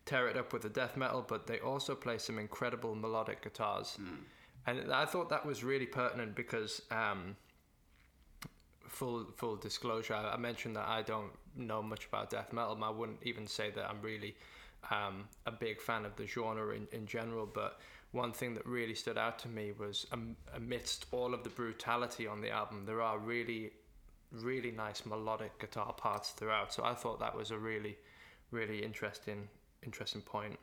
[0.07, 3.97] tear it up with the death metal, but they also play some incredible melodic guitars.
[4.67, 7.37] And I thought that was really pertinent because um,
[8.89, 12.79] full full disclosure, I I mentioned that I don't know much about death metal.
[12.83, 14.37] I wouldn't even say that I'm really
[14.91, 17.47] um, a big fan of the genre in, in general.
[17.47, 17.81] But
[18.15, 22.27] one thing that really stood out to me was um, amidst all of the brutality
[22.27, 23.73] on the album, there are really
[24.33, 26.73] really nice melodic guitar parts throughout.
[26.73, 27.97] So I thought that was a really
[28.51, 29.49] really interesting
[29.85, 30.59] interesting point.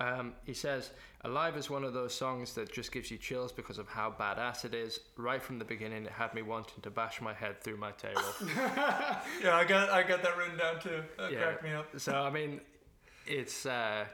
[0.00, 0.90] Um, he says,
[1.24, 4.64] Alive is one of those songs that just gives you chills because of how badass
[4.64, 5.00] it is.
[5.16, 8.22] Right from the beginning, it had me wanting to bash my head through my table.
[9.42, 11.02] Yeah, I got I got that written down too.
[11.18, 11.42] That Yeah.
[11.42, 11.86] cracked me up.
[11.98, 12.60] so, I mean,
[13.26, 14.04] it's uh,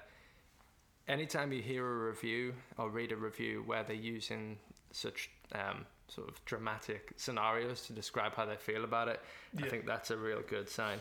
[1.09, 4.59] anytime you hear a review or read a review where they're using
[4.93, 9.21] such um, sort of dramatic scenarios to describe how they feel about it,
[9.63, 10.99] I think that's a real good sign.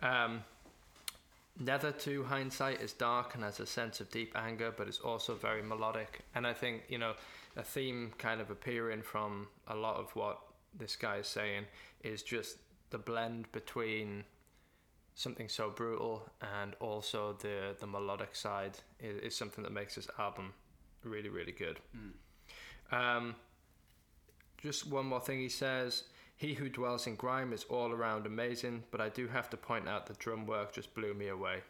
[0.00, 0.44] Um,
[1.58, 5.34] Nether to hindsight is dark and has a sense of deep anger, but it's also
[5.34, 6.20] very melodic.
[6.34, 7.12] And I think, you know,
[7.56, 10.40] a theme kind of appearing from a lot of what
[10.76, 11.66] this guy is saying
[12.02, 12.56] is just
[12.90, 14.24] the blend between
[15.14, 16.28] something so brutal
[16.60, 20.52] and also the, the melodic side is, is something that makes this album
[21.04, 21.78] really, really good.
[22.90, 23.36] Um,
[24.58, 26.04] just one more thing he says.
[26.36, 29.88] He who dwells in grime is all around amazing, but I do have to point
[29.88, 31.62] out the drum work just blew me away.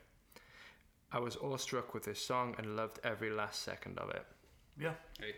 [1.12, 4.24] I was awestruck with this song and loved every last second of it.
[4.78, 4.94] Yeah.
[5.20, 5.34] Hey.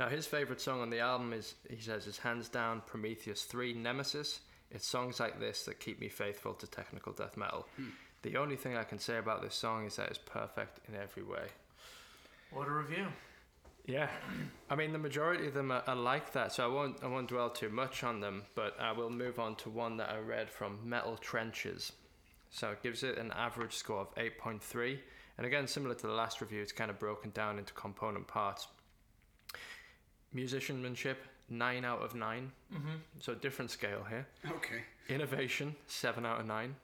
[0.00, 3.74] Now, his favourite song on the album is, he says, is hands down Prometheus 3
[3.74, 4.40] Nemesis.
[4.70, 7.66] It's songs like this that keep me faithful to technical death metal.
[7.76, 7.88] Hmm.
[8.22, 11.22] The only thing I can say about this song is that it's perfect in every
[11.22, 11.46] way.
[12.52, 13.06] What a review.
[13.86, 14.10] Yeah,
[14.68, 17.28] I mean the majority of them are, are like that, so I won't I won't
[17.28, 18.42] dwell too much on them.
[18.54, 21.92] But I will move on to one that I read from Metal Trenches.
[22.50, 25.00] So it gives it an average score of eight point three,
[25.38, 28.68] and again similar to the last review, it's kind of broken down into component parts.
[30.34, 32.96] Musicianship nine out of nine, Mm-hmm.
[33.20, 34.26] so different scale here.
[34.50, 34.82] Okay.
[35.08, 36.74] Innovation seven out of nine,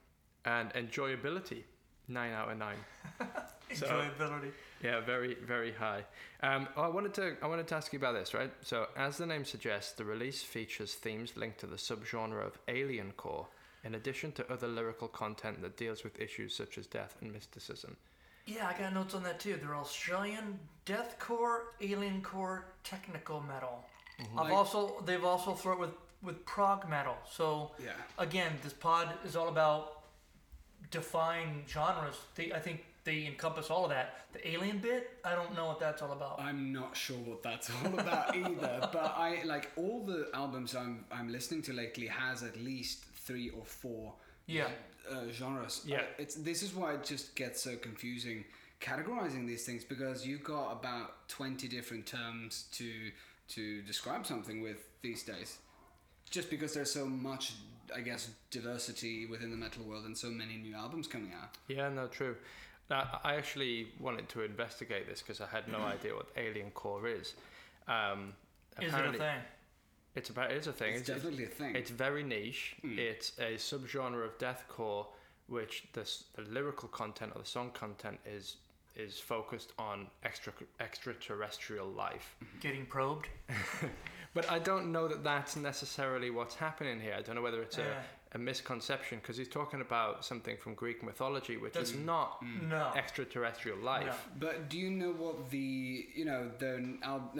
[0.44, 1.62] and enjoyability
[2.08, 2.78] nine out of nine.
[3.74, 4.52] So- Enjoyability.
[4.82, 6.04] Yeah, very, very high.
[6.42, 8.52] Um, I wanted to, I wanted to ask you about this, right?
[8.60, 13.12] So, as the name suggests, the release features themes linked to the subgenre of alien
[13.16, 13.46] core,
[13.82, 17.96] in addition to other lyrical content that deals with issues such as death and mysticism.
[18.46, 19.56] Yeah, I got notes on that too.
[19.60, 23.82] They're Australian deathcore, aliencore, technical metal.
[24.20, 25.90] I've Like- also they've also flirted with
[26.22, 27.16] with prog metal.
[27.30, 27.92] So Yeah.
[28.16, 30.04] again, this pod is all about
[30.90, 32.16] defying genres.
[32.34, 34.26] They, I think they encompass all of that.
[34.32, 36.40] The alien bit, I don't know what that's all about.
[36.40, 38.88] I'm not sure what that's all about either.
[38.92, 43.50] But I like all the albums I'm I'm listening to lately has at least three
[43.50, 44.14] or four
[44.46, 44.68] Yeah.
[45.10, 45.82] uh, genres.
[45.84, 45.98] Yeah.
[45.98, 48.44] Uh, it's this is why it just gets so confusing
[48.80, 53.10] categorizing these things because you've got about 20 different terms to
[53.48, 55.58] to describe something with these days
[56.30, 57.54] just because there's so much
[57.94, 61.88] i guess diversity within the metal world and so many new albums coming out Yeah,
[61.90, 62.36] no, true.
[62.90, 67.08] Now, I actually wanted to investigate this because I had no idea what alien core
[67.08, 67.34] is.
[67.88, 68.34] Um,
[68.80, 69.40] Is it a thing?
[70.14, 70.94] It's about it's a thing.
[70.94, 72.76] it's, definitely a thing It's very niche.
[72.82, 75.06] It's a subgenre of deathcore,
[75.48, 78.56] which the, the lyrical content or the song content is
[78.96, 82.36] is focused on extra extraterrestrial life.
[82.60, 83.28] Getting probed?
[84.34, 87.14] But I don't know that that's necessarily what's happening here.
[87.16, 87.86] I don't know whether it's a,
[88.34, 92.68] a misconception because he's talking about something from Greek mythology, which is That's- not mm.
[92.68, 92.92] No.
[92.96, 94.06] extraterrestrial life.
[94.06, 94.46] No.
[94.46, 96.80] but do you know what the you know their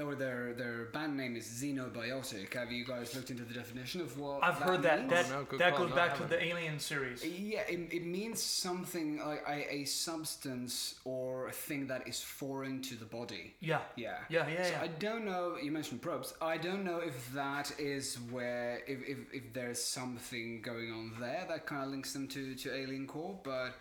[0.00, 2.54] or their their band name is Xenobiotic?
[2.54, 5.00] Have you guys looked into the definition of what I've heard that.
[5.00, 5.10] means?
[5.10, 7.24] That, Oh, no, that goes No, back to the Alien series.
[7.24, 12.80] Yeah, it, it means something like a, a substance or a thing that is foreign
[12.82, 13.54] to the body.
[13.60, 13.80] Yeah.
[13.96, 14.18] Yeah.
[14.28, 14.82] Yeah, yeah, So yeah.
[14.82, 15.56] I don't know.
[15.62, 16.34] You mentioned probes.
[16.40, 21.44] I don't know if that is where if, if, if there's something going on there
[21.48, 23.72] that kind of links them to to Alien Core, but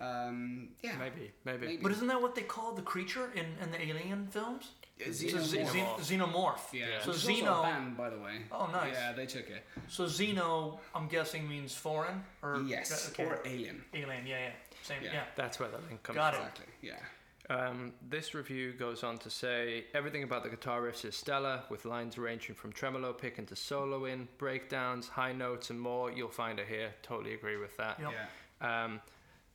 [0.00, 1.66] um, yeah, Maybe, maybe.
[1.66, 1.82] Maybe.
[1.82, 4.70] But isn't that what they call the creature in, in the Alien films?
[4.98, 5.98] It's It's a ze- Xenomorph.
[6.00, 6.72] xenomorph.
[6.72, 6.86] Yeah.
[6.86, 7.00] Yeah.
[7.02, 7.62] So Which is also a Xeno.
[7.62, 8.36] band, by the way.
[8.52, 8.92] Oh, nice.
[8.94, 9.62] Yeah, they took it.
[9.88, 13.24] So xeno, I'm guessing means foreign or Yes, okay.
[13.24, 13.82] or Alien.
[13.94, 14.26] alien.
[14.26, 14.50] Yeah, yeah.
[14.82, 15.02] Same.
[15.02, 15.12] Yeah.
[15.12, 15.24] Yeah.
[15.36, 16.44] That's where the link comes Got from.
[16.44, 16.48] it.
[16.48, 16.66] Exactly.
[16.82, 16.94] Yeah.
[17.50, 21.84] Um, this review goes on to say everything about the guitar riffs is stellar, with
[21.84, 26.12] lines ranging from tremolo picking to soloing, breakdowns, high notes, and more.
[26.12, 26.94] You'll find it here.
[27.02, 27.98] Totally agree with that.
[28.00, 28.12] Yep.
[28.62, 28.84] Yeah.
[28.84, 29.00] Um,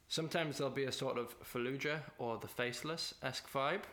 [0.10, 3.84] sometimes there'll be a sort of Fallujah or the Faceless esque vibe.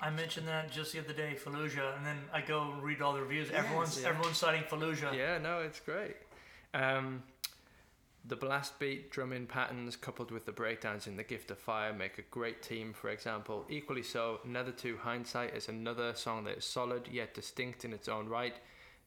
[0.00, 3.22] I mentioned that just the other day, Fallujah, and then I go read all the
[3.22, 3.48] reviews.
[3.48, 4.08] Yes, everyone's yeah.
[4.08, 5.16] everyone's citing Fallujah.
[5.16, 6.16] Yeah, no, it's great.
[6.74, 7.22] Um,
[8.24, 12.18] the blast beat drumming patterns coupled with the breakdowns in The Gift of Fire make
[12.18, 13.66] a great team, for example.
[13.68, 18.08] Equally so, Nether 2 Hindsight is another song that is solid yet distinct in its
[18.08, 18.54] own right.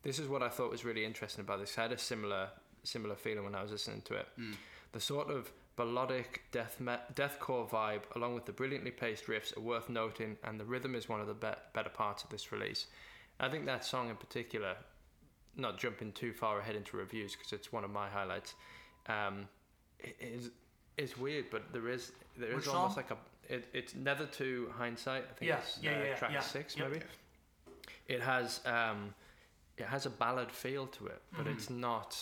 [0.04, 1.78] This is what I thought was really interesting about this.
[1.78, 2.50] I had a similar
[2.84, 4.28] similar feeling when I was listening to it.
[4.40, 4.54] Mm.
[4.92, 9.62] The sort of melodic death me- deathcore vibe, along with the brilliantly paced riffs, are
[9.62, 12.86] worth noting, and the rhythm is one of the be- better parts of this release.
[13.40, 14.76] I think that song in particular
[15.58, 18.54] not jumping too far ahead into reviews because it's one of my highlights.
[19.08, 19.48] Um,
[20.00, 20.52] it is
[20.98, 23.04] it's weird, but there is there is Which almost song?
[23.10, 25.24] like a it, it's Nether to hindsight.
[25.30, 26.40] I think Yeah, it's yeah, uh, yeah, track yeah.
[26.40, 26.90] six Yep.
[26.92, 27.04] maybe.
[28.08, 29.14] It has um,
[29.78, 32.18] it has a ballad feel to it, but it's not.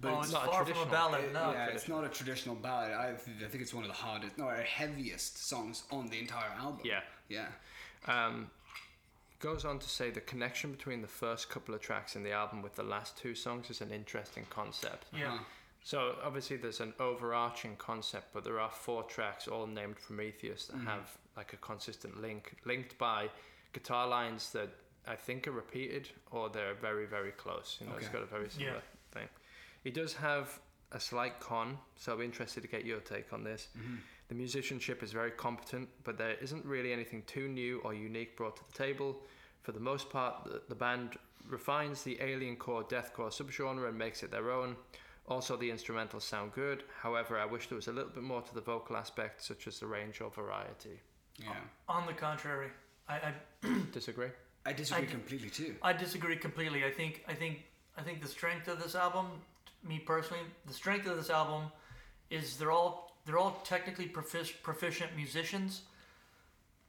[0.00, 1.24] But oh, it's it's, not a from a traditional- ballad.
[1.24, 1.50] It- no.
[1.52, 2.92] yeah, it's not a traditional ballad.
[2.92, 6.50] I, th- I think it's one of the hardest, no, heaviest songs on the entire
[6.56, 6.82] album.
[6.84, 7.00] Yeah.
[7.28, 7.46] Yeah.
[8.06, 8.48] Um,
[9.40, 12.62] goes on to say the connection between the first couple of tracks in the album
[12.62, 15.06] with the last two songs is an interesting concept.
[15.12, 15.30] Yeah.
[15.30, 15.38] Huh.
[15.88, 20.76] So obviously there's an overarching concept, but there are four tracks all named Prometheus that
[20.76, 20.86] mm-hmm.
[20.86, 23.30] have like a consistent link, linked by
[23.72, 24.68] guitar lines that
[25.06, 27.78] I think are repeated or they're very very close.
[27.80, 28.80] You know, it's got a very similar Yeah.
[29.12, 29.28] thing.
[29.82, 30.60] He does have
[30.92, 33.68] a slight con, so I'm interested to get your take on this.
[33.78, 33.96] Mm-hmm.
[34.28, 38.56] The musicianship is very competent, but there isn't really anything too new or unique brought
[38.56, 39.22] to the table.
[39.62, 41.16] For the most part, the, the band
[41.48, 44.76] refines the alien core deathcore subgenre and makes it their own.
[45.28, 46.84] Also, the instrumentals sound good.
[47.02, 49.78] However, I wish there was a little bit more to the vocal aspect, such as
[49.78, 51.00] the range or variety.
[51.38, 51.50] Yeah.
[51.88, 52.68] On the contrary,
[53.08, 53.32] I, I
[53.92, 54.28] Disagree?
[54.64, 55.74] I disagree I- completely too.
[55.82, 56.84] I disagree completely.
[56.84, 57.64] I think I think
[57.96, 59.26] I think the strength of this album,
[59.86, 61.70] me personally, the strength of this album
[62.30, 65.82] is they're all they're all technically profic- proficient musicians,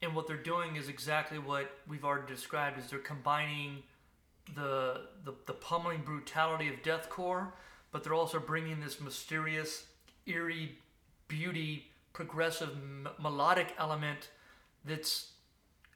[0.01, 2.79] and what they're doing is exactly what we've already described.
[2.79, 3.83] Is they're combining
[4.55, 7.51] the the, the pummeling brutality of deathcore,
[7.91, 9.85] but they're also bringing this mysterious,
[10.25, 10.77] eerie
[11.27, 14.29] beauty, progressive m- melodic element
[14.85, 15.31] that's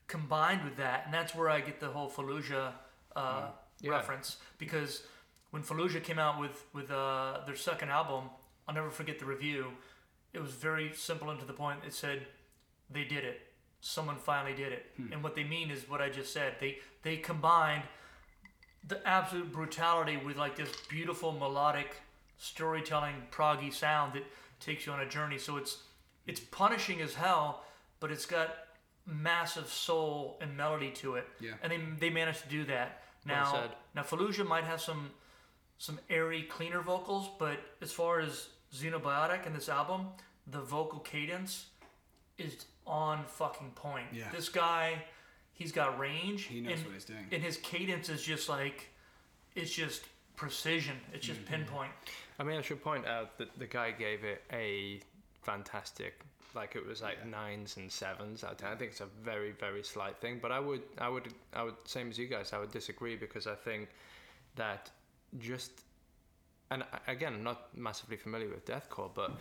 [0.07, 2.73] combined with that, and that's where I get the whole Fallujah
[3.15, 3.47] uh,
[3.79, 3.91] Yeah.
[3.91, 5.03] reference because
[5.51, 8.29] when Fallujah came out with with uh, their second album,
[8.67, 9.67] I'll never forget the review.
[10.33, 11.79] It was very simple and to the point.
[11.85, 12.25] It said,
[12.89, 13.39] "They did it.
[13.81, 16.55] Someone finally did it." And what they mean is what I just said.
[16.59, 17.83] They they combined
[18.87, 21.95] the absolute brutality with like this beautiful melodic
[22.37, 24.23] storytelling proggy sound that
[24.59, 25.37] takes you on a journey.
[25.37, 25.83] So it's
[26.25, 27.63] it's punishing as hell,
[27.99, 28.55] but it's got
[29.05, 31.27] massive soul and melody to it.
[31.39, 31.51] Yeah.
[31.61, 33.01] And they they managed to do that.
[33.25, 33.69] Now said.
[33.95, 35.11] now Fallujah might have some
[35.77, 40.07] some airy, cleaner vocals, but as far as Xenobiotic and this album,
[40.47, 41.67] the vocal cadence
[42.37, 44.07] is on fucking point.
[44.11, 44.29] Yeah.
[44.31, 45.03] This guy,
[45.53, 46.43] he's got range.
[46.43, 47.25] He knows and, what he's doing.
[47.31, 48.89] And his cadence is just like,
[49.55, 50.03] it's just
[50.35, 50.95] precision.
[51.13, 51.53] It's just Mm-hmm.
[51.53, 51.91] pinpoint.
[52.39, 54.99] I mean, I should point out that the guy gave it a
[55.43, 56.19] fantastic,
[56.55, 57.29] like it was like Yeah.
[57.29, 58.71] nines and sevens out of ten.
[58.71, 60.39] I think it's a very, very slight thing.
[60.41, 63.45] But I would, I would, I would, same as you guys, I would disagree because
[63.47, 63.89] I think
[64.55, 64.89] that
[65.39, 65.71] just,
[66.71, 69.31] and again, I'm not massively familiar with deathcore, but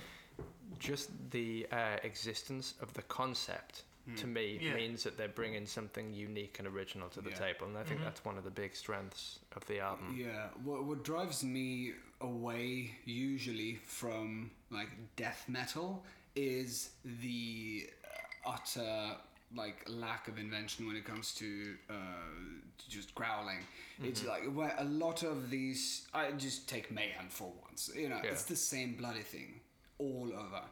[0.78, 3.82] just the uh, existence of the concept
[4.16, 4.74] to me Yeah.
[4.74, 7.36] means that they're bringing something unique and original to the Yeah.
[7.38, 8.04] table, and I think Mhm.
[8.04, 10.16] that's one of the big strengths of the album.
[10.18, 17.88] Yeah, what, what drives me away usually from like death metal is the
[18.44, 19.16] utter
[19.54, 21.94] like lack of invention when it comes to uh,
[22.88, 23.58] just growling.
[24.02, 26.08] It's like where a lot of these.
[26.14, 27.90] I just take mayhem for once.
[27.94, 28.30] You know, Yeah.
[28.30, 29.60] it's the same bloody thing
[29.98, 30.62] all over.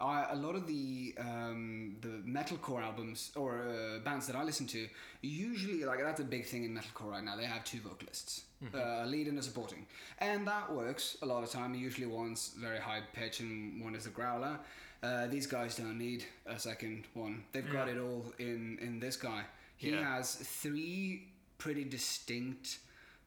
[0.00, 4.66] I, a lot of the um, the metalcore albums or uh, bands that I listen
[4.68, 4.86] to
[5.22, 7.34] usually like that's a big thing in metalcore right now.
[7.36, 8.42] They have two vocalists,
[8.74, 9.86] uh, a lead and a supporting,
[10.18, 11.74] and that works a lot of time.
[11.74, 14.58] Usually one's very high pitch and one is a growler.
[15.02, 17.44] Uh, these guys don't need a second one.
[17.52, 19.42] They've got it all in in this guy.
[19.78, 20.16] He Yeah.
[20.16, 21.28] has three
[21.58, 22.78] pretty distinct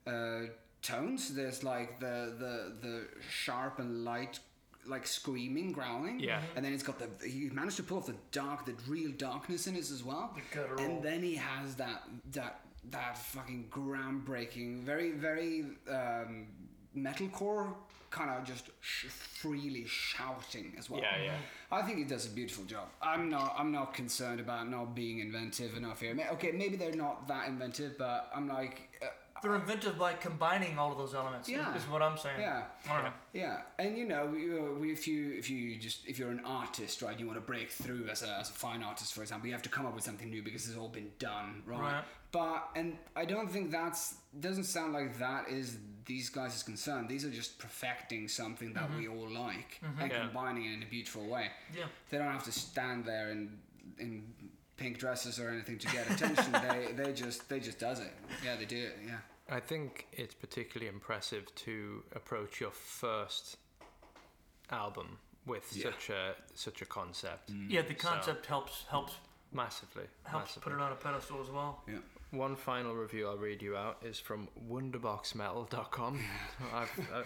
[0.06, 0.42] uh,
[0.82, 1.34] tones.
[1.34, 2.54] There's like the the
[2.88, 4.38] the sharp and light,
[4.86, 6.20] like screaming, growling.
[6.20, 6.40] Yeah.
[6.56, 9.66] And then it's got the he managed to pull off the dark, the real darkness
[9.66, 10.34] in it as well.
[10.34, 10.80] The guttural.
[10.80, 16.46] And then he has that that that fucking groundbreaking, very very um,
[16.96, 17.74] metalcore
[18.10, 21.00] kind of just sh- freely shouting as well.
[21.00, 21.36] Yeah, yeah.
[21.70, 22.88] I think he does a beautiful job.
[23.00, 23.54] I'm not.
[23.56, 26.16] I'm not concerned about not being inventive enough here.
[26.32, 28.89] Okay, maybe they're not that inventive, but I'm like,
[29.42, 31.48] They're inventive by combining all of those elements.
[31.48, 31.74] Yeah.
[31.74, 32.40] Is, what I'm saying.
[32.40, 33.62] yeah, I yeah.
[33.78, 37.26] And you know, uh, if you if you just if you're an artist, right, you
[37.26, 39.68] want to break through as a as a fine artist, for example, you have to
[39.68, 41.80] come up with something new because it's all been done, right?
[41.80, 42.04] Right.
[42.32, 47.06] But and I don't think that's doesn't sound like that is these guys' concern.
[47.08, 50.20] These are just perfecting something that we all like and Yeah.
[50.26, 51.48] combining it in a beautiful way.
[51.76, 51.84] Yeah.
[52.10, 53.58] they don't have to stand there in
[53.98, 54.24] in
[54.76, 56.52] pink dresses or anything to get attention.
[56.68, 58.12] they they just they just does it.
[58.44, 58.98] Yeah, they do it.
[59.06, 59.18] Yeah.
[59.50, 63.56] I think it's particularly impressive to approach your first
[64.70, 65.84] album with Yeah.
[65.90, 67.82] such a such a concept Yeah.
[67.82, 69.14] The So- concept helps helps
[69.52, 70.06] massively.
[70.24, 70.62] helps massively.
[70.72, 71.82] put it on a pedestal as well.
[71.88, 71.98] Yeah.
[72.30, 76.20] One final review I'll read you out is from wonderboxmetal.com.
[76.72, 77.24] I've, uh,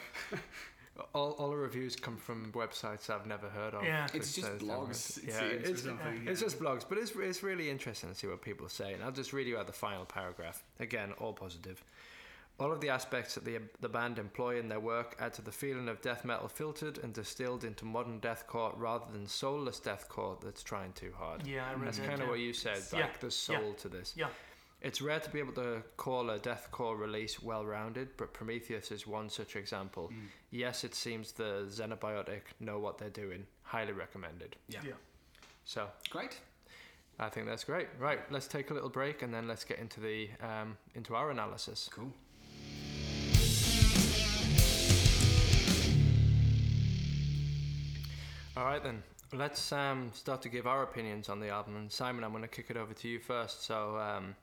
[1.12, 3.84] all, all the reviews come from websites I've never heard of.
[3.84, 4.06] Yeah.
[4.14, 5.18] It's just says blogs.
[5.18, 8.40] It Yeah, it's, something, it's just blogs, but it's, it's really interesting to see what
[8.40, 8.94] people say.
[8.94, 10.62] And I'll just read you out the final paragraph.
[10.80, 11.84] Again, all positive.
[12.60, 15.50] All of the aspects that the, the band employ in their work add to the
[15.50, 20.62] feeling of death metal filtered and distilled into modern deathcore rather than soulless deathcore that's
[20.62, 21.44] trying too hard.
[21.46, 22.06] Yeah, I read That's that.
[22.08, 22.30] kind of too.
[22.30, 22.78] what you said.
[22.92, 23.58] Yeah, Like there's yeah.
[23.58, 24.14] soul to this.
[24.16, 24.28] Yeah.
[24.82, 29.30] It's rare to be able to call a deathcore release well-rounded, but Prometheus is one
[29.30, 30.10] such example.
[30.12, 30.26] Mm.
[30.50, 33.46] Yes, it seems the Xenobiotic know what they're doing.
[33.62, 34.56] Highly recommended.
[34.68, 34.80] Yeah.
[34.86, 34.92] Yeah.
[35.64, 36.38] So Great.
[37.18, 37.86] I think that's great.
[37.98, 41.30] Right, let's take a little break and then let's get into the um, into our
[41.30, 41.88] analysis.
[41.92, 42.12] Cool.
[48.56, 51.76] All right then, let's um, start to give our opinions on the album.
[51.76, 53.64] And Simon, I'm going to kick it over to you first.
[53.64, 54.36] So, um,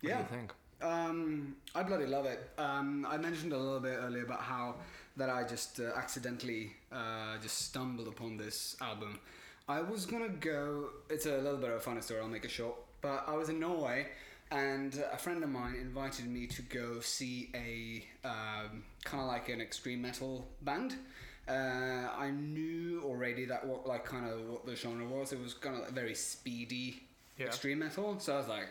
[0.00, 0.16] what Yeah.
[0.18, 0.52] do you think?
[0.80, 2.50] Um, I bloody love it.
[2.58, 4.76] Um, I mentioned a little bit earlier about how
[5.16, 9.18] that I just uh, accidentally uh, just stumbled upon this album.
[9.68, 10.90] I was gonna go.
[11.08, 12.20] It's a little bit of a funny story.
[12.20, 12.76] I'll make it short.
[13.00, 14.08] But I was in Norway,
[14.50, 19.48] and a friend of mine invited me to go see a um, kind of like
[19.48, 20.96] an extreme metal band.
[21.48, 25.32] Uh, I knew already that what like kind of what the genre was.
[25.32, 27.02] It was kind of like very speedy
[27.38, 27.46] Yeah.
[27.46, 28.18] extreme metal.
[28.18, 28.68] So I was like,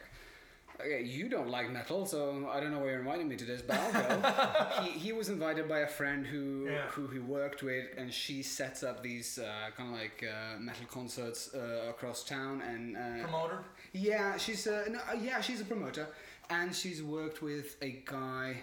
[0.80, 3.62] okay, you don't like metal, so I don't know why you're inviting me to this,
[3.62, 4.82] but I'll go.
[4.84, 6.88] he, he was invited by a friend who Yeah.
[6.88, 10.88] who he worked with, and she sets up these uh, kind of like uh, metal
[10.88, 12.62] concerts uh, across town.
[12.62, 13.60] And uh, Promoter.
[13.92, 16.08] yeah, she's a, no, uh, yeah, she's a promoter,
[16.50, 18.58] and she's worked with a guy.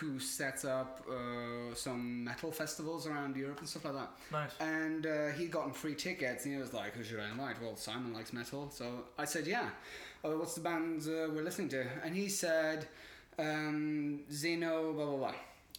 [0.00, 4.10] Who sets up uh, some metal festivals around Europe and stuff like that.
[4.32, 4.50] Nice.
[4.58, 7.76] And uh, he'd gotten free tickets, and he was like, "Who should I invite?" Well,
[7.76, 9.70] Simon likes metal, so I said, "Yeah."
[10.24, 11.86] Uh, what's the band uh, we're listening to?
[12.04, 12.88] And he said,
[13.38, 15.34] um, "Xeno, blah blah blah."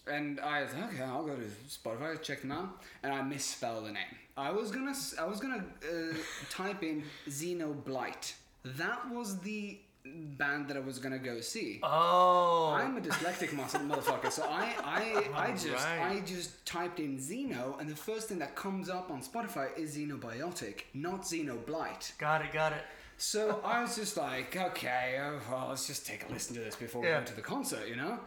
[0.08, 1.04] And I was okay.
[1.04, 4.16] I'll go to Spotify, check them out, and I misspelled the name.
[4.38, 6.14] I was gonna, I was gonna uh,
[6.50, 8.34] type in Zeno Blight.
[8.64, 11.80] That was the band that I was gonna go see.
[11.84, 12.74] Oh.
[12.74, 16.02] I'm a dyslexic mus- motherfucker, so I I, I just Right.
[16.18, 19.98] I just typed in Xeno, and the first thing that comes up on Spotify is
[19.98, 22.18] Xenobiotic, not Xenoblight.
[22.18, 22.52] got it.
[22.54, 22.84] Got it.
[23.18, 26.76] So I was just like, okay, oh, well, let's just take a listen to this
[26.78, 28.20] before we go to the concert, you know.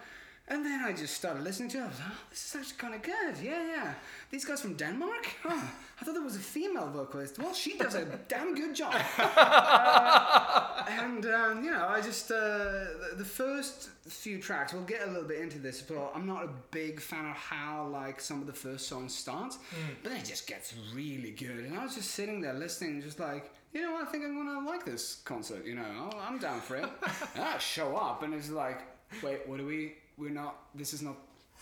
[0.48, 1.82] And then I just started listening to it.
[1.82, 3.42] I was like, oh, this is actually kind of good.
[3.42, 3.94] Yeah, yeah.
[4.30, 5.28] These guys from Denmark?
[5.44, 5.70] Oh,
[6.00, 7.38] I thought there was a female vocalist.
[7.38, 8.94] Well, she does a damn good job.
[9.18, 15.06] Uh, and, um, you know, I just, uh, the, the first few tracks, we'll get
[15.06, 18.40] a little bit into this, but I'm not a big fan of how, like, some
[18.40, 19.54] of the first songs start.
[20.02, 21.66] But then it just gets really good.
[21.66, 24.68] And I was just sitting there listening, just like, you know, I think I'm gonna
[24.68, 25.64] like this concert.
[25.64, 26.88] You know, I'm down for it.
[27.36, 28.80] and I show up, and it's like,
[29.22, 29.94] wait, what are we?
[30.16, 30.56] We're not.
[30.74, 31.16] This is not.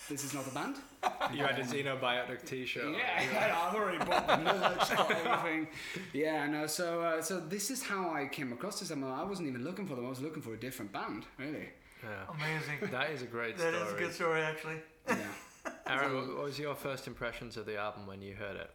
[0.09, 0.77] This is not the band.
[1.35, 2.93] You had a Xenobiotic T-shirt.
[2.97, 5.69] Yeah, I've already bought the merch, got everything.
[6.15, 6.67] Yeah, no.
[6.67, 8.91] So, uh, so this is how I came across this.
[8.91, 10.07] I, mean, I wasn't even looking for them.
[10.07, 11.69] I was looking for a different band, really.
[12.03, 12.35] Yeah.
[12.35, 12.91] Amazing.
[12.91, 13.87] That is a great That story.
[13.89, 14.77] is a good story, actually.
[15.07, 15.17] Yeah.
[15.87, 18.71] Aaron, what- what was your first impressions of the album when you heard it?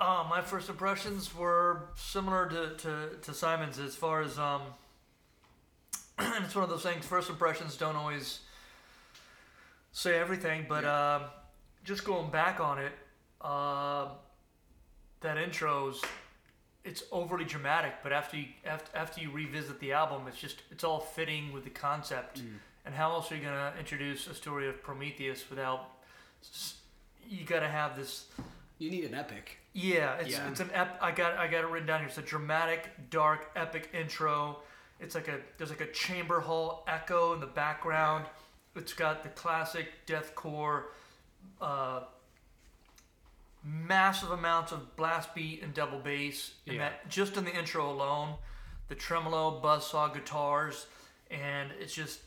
[0.00, 4.62] Uh, my first impressions were similar to, to, to Simon's as far as um,
[6.18, 7.06] it's one of those things.
[7.06, 8.40] First impressions don't always
[9.94, 11.22] say everything, but um,
[11.84, 12.92] just going back on it,
[13.40, 14.08] uh,
[15.20, 16.02] that intro's
[16.84, 20.84] it's overly dramatic, but after you after, after you revisit the album, it's just it's
[20.84, 22.42] all fitting with the concept.
[22.84, 25.88] And how else are you gonna introduce a story of Prometheus without?
[27.26, 28.26] You gotta have this.
[28.78, 29.58] You need an epic.
[29.72, 30.48] Yeah, it's Yeah.
[30.50, 32.08] it's an ep- I got I got it written down here.
[32.08, 34.58] It's a dramatic, dark, epic intro.
[35.00, 38.26] It's like a there's like a chamber hall echo in the background.
[38.76, 40.84] It's got the classic deathcore,
[41.60, 42.00] uh,
[43.62, 46.52] massive amounts of blast beat and double bass.
[46.66, 46.88] And Yeah.
[46.90, 48.36] that just in the intro alone,
[48.88, 50.86] the tremolo, buzzsaw guitars,
[51.30, 52.20] and it's just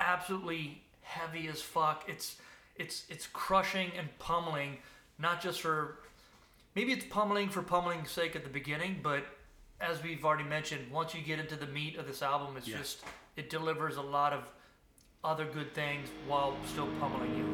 [0.00, 2.08] absolutely heavy as fuck.
[2.08, 2.36] It's
[2.76, 4.78] it's it's crushing and pummeling,
[5.18, 5.98] not just for
[6.74, 9.24] maybe it's pummeling for pummeling's sake at the beginning, but
[9.80, 12.78] as we've already mentioned, once you get into the meat of this album, it's Yeah.
[12.78, 13.04] just
[13.36, 14.48] it delivers a lot of
[15.24, 17.44] other good things while still pummeling you.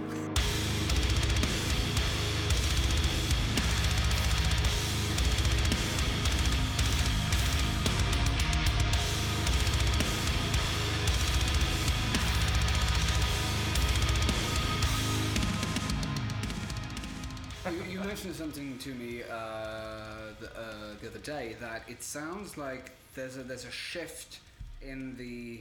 [17.88, 19.26] you, mentioned something to me uh,
[20.40, 24.40] the, uh, the other day that it sounds like there's a there's a shift
[24.82, 25.60] in the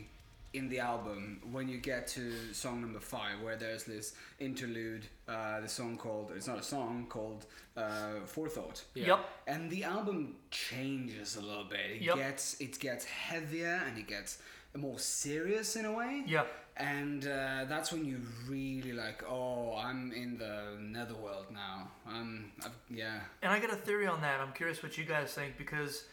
[0.53, 5.59] in the album when you get to song number five where there's this interlude uh,
[5.61, 7.45] the song called it's not a song called
[7.77, 9.05] uh, forethought Yeah.
[9.07, 9.19] Yep.
[9.47, 12.15] and the album changes a little bit it Yep.
[12.15, 14.39] gets it gets heavier and it gets
[14.75, 16.45] more serious in a way Yeah.
[16.77, 22.71] and uh, that's when you really like oh i'm in the netherworld now um I've,
[22.89, 24.39] yeah And I got a theory on that.
[24.39, 26.05] I'm curious what you guys think because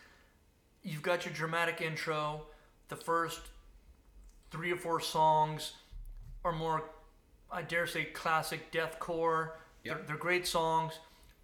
[0.83, 2.43] you've got your dramatic intro.
[2.89, 3.41] The first
[4.51, 5.73] three or four songs
[6.45, 6.85] are more,
[7.51, 9.51] I dare say, classic deathcore.
[9.85, 10.95] They're, they're great songs,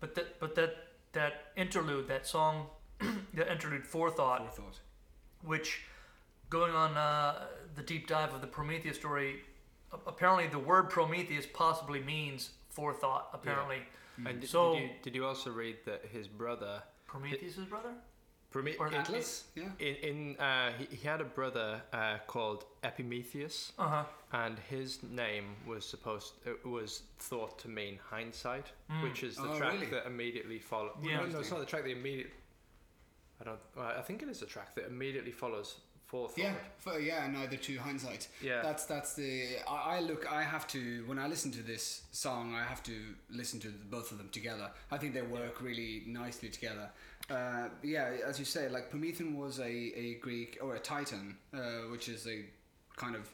[0.00, 0.76] but that but that
[1.12, 2.66] that interlude, that song,
[3.34, 4.80] the interlude forethought, forethought
[5.44, 5.82] which
[6.50, 7.46] going on uh,
[7.76, 9.42] the deep dive of the Prometheus story,
[10.06, 13.28] apparently the word Prometheus possibly means forethought.
[13.32, 13.78] Apparently,
[14.26, 17.92] And did, So- did, you, did you also read that his brother, Prometheus's brother.
[18.52, 22.64] Prome- Or in, atlas yeah in, in uh, he, he had a brother uh, called
[22.84, 24.04] Epimetheus, Uh huh.
[24.32, 28.66] and his name was supposed it was thought to mean hindsight,
[29.02, 29.86] which is the Oh, track really?
[29.86, 30.92] that immediately followed.
[31.02, 31.18] Yeah.
[31.20, 32.32] no, no, it's not the track that immediately.
[33.40, 33.58] I don't.
[33.76, 35.76] well, I think it is the track that immediately follows
[36.06, 36.36] Forethought.
[36.38, 38.60] yeah for, yeah neither to hindsight Yeah.
[38.62, 39.32] that's that's the
[39.66, 42.92] I, I look i have to when i listen to this song i have to
[43.30, 46.90] listen to the, both of them together i think they work really nicely together
[47.30, 51.88] uh, yeah as you say like promethean was a, a greek or a titan uh,
[51.90, 52.44] which is a
[52.96, 53.32] kind of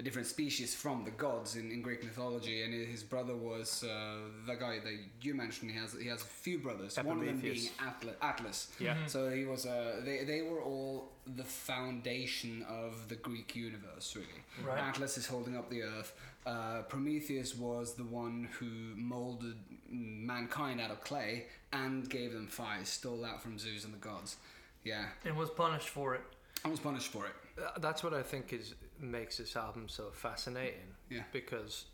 [0.00, 4.14] a different species from the gods in, in Greek mythology, and his brother was uh,
[4.46, 5.70] the guy that you mentioned.
[5.70, 6.96] He has he has a few brothers.
[6.96, 8.16] One of them being Atlas.
[8.22, 8.68] Atlas.
[8.80, 8.96] Yeah.
[9.06, 14.40] So he was uh, they they were all the foundation of the Greek universe, really.
[14.66, 14.82] Right.
[14.82, 16.14] Atlas is holding up the earth.
[16.46, 19.58] Uh, Prometheus was the one who molded
[19.90, 21.44] mankind out of clay
[21.74, 24.36] and gave them fire, stole that from Zeus and the gods.
[24.82, 26.22] Yeah, and was punished for it.
[26.64, 27.32] I was punished for it.
[27.62, 30.94] Uh, That's what I think is makes this album so fascinating.
[31.08, 31.22] Yeah.
[31.32, 31.86] Because,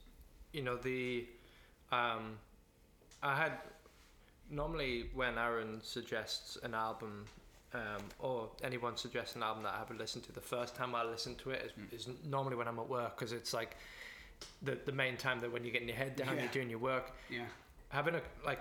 [0.52, 1.26] you know, the
[1.92, 2.38] um,
[3.22, 3.52] I had
[4.50, 7.24] normally when Aaron suggests an album
[7.74, 11.04] um, or anyone suggests an album that I haven't listened to, the first time I
[11.04, 13.76] listen to it is, is normally when I'm at work because it's like
[14.62, 16.42] the the main time that when you're getting your head down, Yeah.
[16.42, 17.12] you're doing your work.
[17.30, 17.44] Yeah.
[17.90, 18.60] Having a like,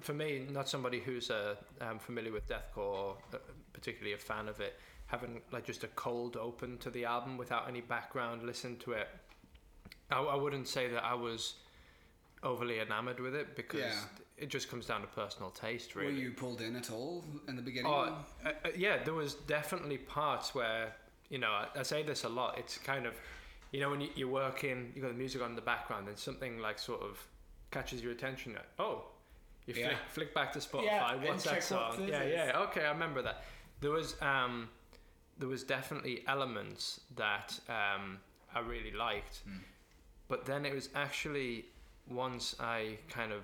[0.00, 3.38] for me, not somebody who's uh, um, familiar with deathcore or uh,
[3.72, 4.78] particularly a fan of it,
[5.08, 9.08] having like just a cold open to the album without any background, listen to it.
[10.10, 11.54] I, I wouldn't say that I was
[12.42, 14.04] overly enamored with it because Yeah.
[14.36, 16.12] it just comes down to personal taste, really.
[16.12, 17.90] Were you pulled in at all in the beginning?
[17.90, 20.94] Oh, uh, uh, yeah, there was definitely parts where,
[21.30, 22.56] you know, I, I say this a lot.
[22.58, 23.14] It's kind of,
[23.72, 26.16] you know, when you, you're working, you've got the music on in the background, and
[26.18, 27.18] something like sort of
[27.70, 28.52] catches your attention.
[28.52, 29.04] Like, oh,
[29.66, 29.86] you Yeah.
[29.88, 30.84] flick, flick back to Spotify.
[30.84, 32.06] Yeah, What's that check what song?
[32.06, 32.58] this Yeah, yeah.
[32.68, 33.42] Okay, I remember that.
[33.80, 34.68] There was, um,
[35.38, 38.18] there was definitely elements that um,
[38.54, 39.58] I really liked, Hmm.
[40.28, 41.66] but then it was actually
[42.08, 43.42] once I kind of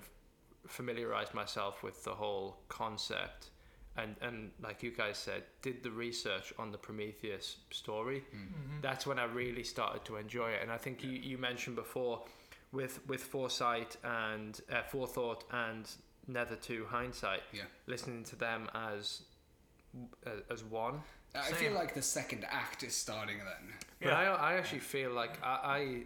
[0.67, 3.49] familiarized myself with the whole concept
[3.97, 8.23] and and like you guys said did the research on the prometheus story
[8.81, 10.59] that's when i really started to enjoy it.
[10.63, 12.23] And i think you, you mentioned before
[12.71, 15.87] with with foresight and uh, forethought and
[16.27, 17.61] nether to hindsight Yeah.
[17.85, 19.21] listening to them as
[20.25, 21.01] uh, as one
[21.35, 21.55] I Same.
[21.55, 23.73] feel like the second act is starting then.
[24.01, 24.17] but Yeah.
[24.33, 26.03] I, I actually feel like I,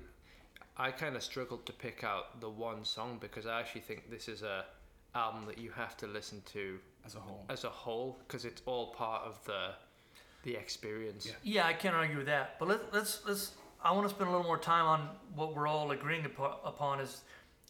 [0.77, 4.09] I, I kind of struggled to pick out the one song because I actually think
[4.09, 4.65] this is a
[5.15, 7.45] album that you have to listen to As a whole.
[7.49, 9.69] as a whole because it's all part of the,
[10.43, 11.25] the experience.
[11.25, 11.33] Yeah.
[11.43, 12.57] Yeah, I can't argue with that.
[12.59, 13.51] But let, let's let's.
[13.83, 16.99] I want to spend a little more time on what we're all agreeing upon.
[16.99, 17.21] Is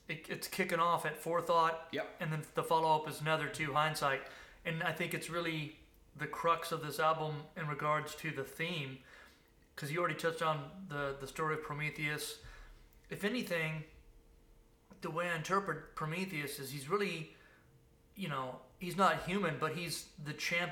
[0.07, 2.07] it, it's kicking off at forethought, Yep.
[2.19, 4.21] and then the follow up is another two hindsight.
[4.65, 5.77] And I think it's really
[6.19, 8.97] the crux of this album in regards to the theme,
[9.75, 12.37] because you already touched on the the story of Prometheus.
[13.09, 13.83] If anything,
[15.01, 17.31] the way I interpret Prometheus is he's really,
[18.15, 20.71] you know, he's not human, but he's the champ.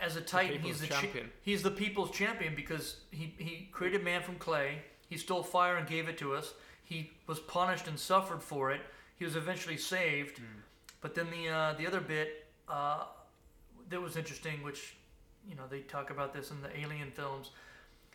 [0.00, 1.30] As a titan, he's people's the cha- champion.
[1.42, 4.78] he's the people's champion because he, he created man from clay.
[5.08, 6.54] He stole fire and gave it to us.
[6.84, 8.80] He was punished and suffered for it.
[9.16, 10.40] He was eventually saved.
[11.02, 13.04] But then the uh, the other bit uh,
[13.92, 14.96] that was interesting, which
[15.48, 17.50] you know they talk about this in the Alien films.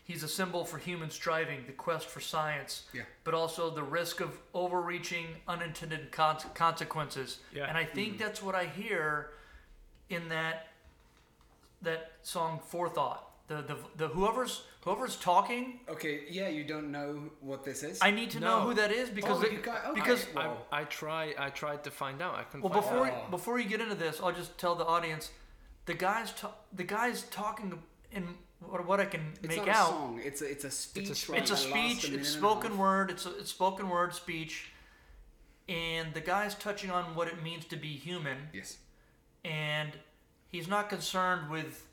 [0.04, 3.02] He's a symbol for human striving, the quest for science, Yeah.
[3.26, 7.40] but also the risk of overreaching unintended con- consequences.
[7.54, 7.66] Yeah.
[7.68, 8.24] And I think mm-hmm.
[8.24, 9.32] that's what I hear
[10.10, 10.68] in that
[11.82, 13.24] that song Forethought.
[13.48, 18.00] The, the the whoever's whoever's talking, Okay, yeah, you don't know what this is?
[18.02, 19.94] I need to know who that is because Oh, they- you got- okay.
[20.00, 22.36] because Well- I, I try I tried to find out.
[22.36, 23.32] I couldn't well find before out.
[23.32, 25.32] Before you get into this, I'll just tell the audience
[25.88, 27.80] the guys ta- the guys talking
[28.12, 28.28] in
[28.60, 29.88] what, what I can it's make not out.
[29.88, 30.22] a song.
[30.24, 31.08] It's a, it's a speech.
[31.08, 31.30] speech.
[31.30, 31.74] right, it's a speech.
[31.74, 33.10] minute It's and a spoken word.
[33.12, 34.72] It's a it's spoken word speech,
[35.68, 38.38] and the guy's touching on what it means to be human.
[38.54, 38.78] Yes.
[39.46, 39.92] and
[40.50, 41.86] he's not concerned with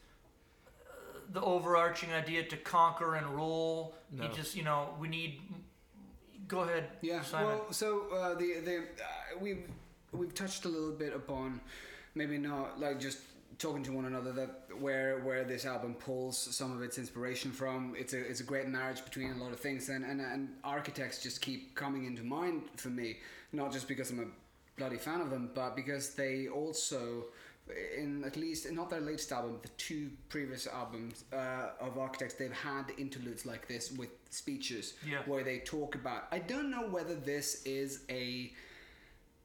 [0.69, 3.95] uh, the overarching idea to conquer and rule.
[4.11, 4.23] No.
[4.29, 5.41] He just, you know, we need.
[6.47, 7.23] Go ahead, Yeah.
[7.23, 7.47] Simon.
[7.59, 9.65] Well, so uh, the the uh, we've
[10.13, 11.61] we've touched a little bit upon
[12.15, 13.19] maybe not like just
[13.59, 17.95] talking to one another that where where this album pulls some of its inspiration from.
[17.97, 21.23] It's a it's a great marriage between a lot of things, and and, and architects
[21.23, 23.19] just keep coming into mind for me,
[23.53, 24.27] not just because I'm a
[24.79, 27.25] bloody fan of them, but because they also.
[27.97, 32.53] In at least not their latest album, the two previous albums uh, of Architects, they've
[32.53, 35.21] had interludes like this with speeches Yeah.
[35.25, 36.25] where they talk about.
[36.31, 38.53] I don't know whether this is a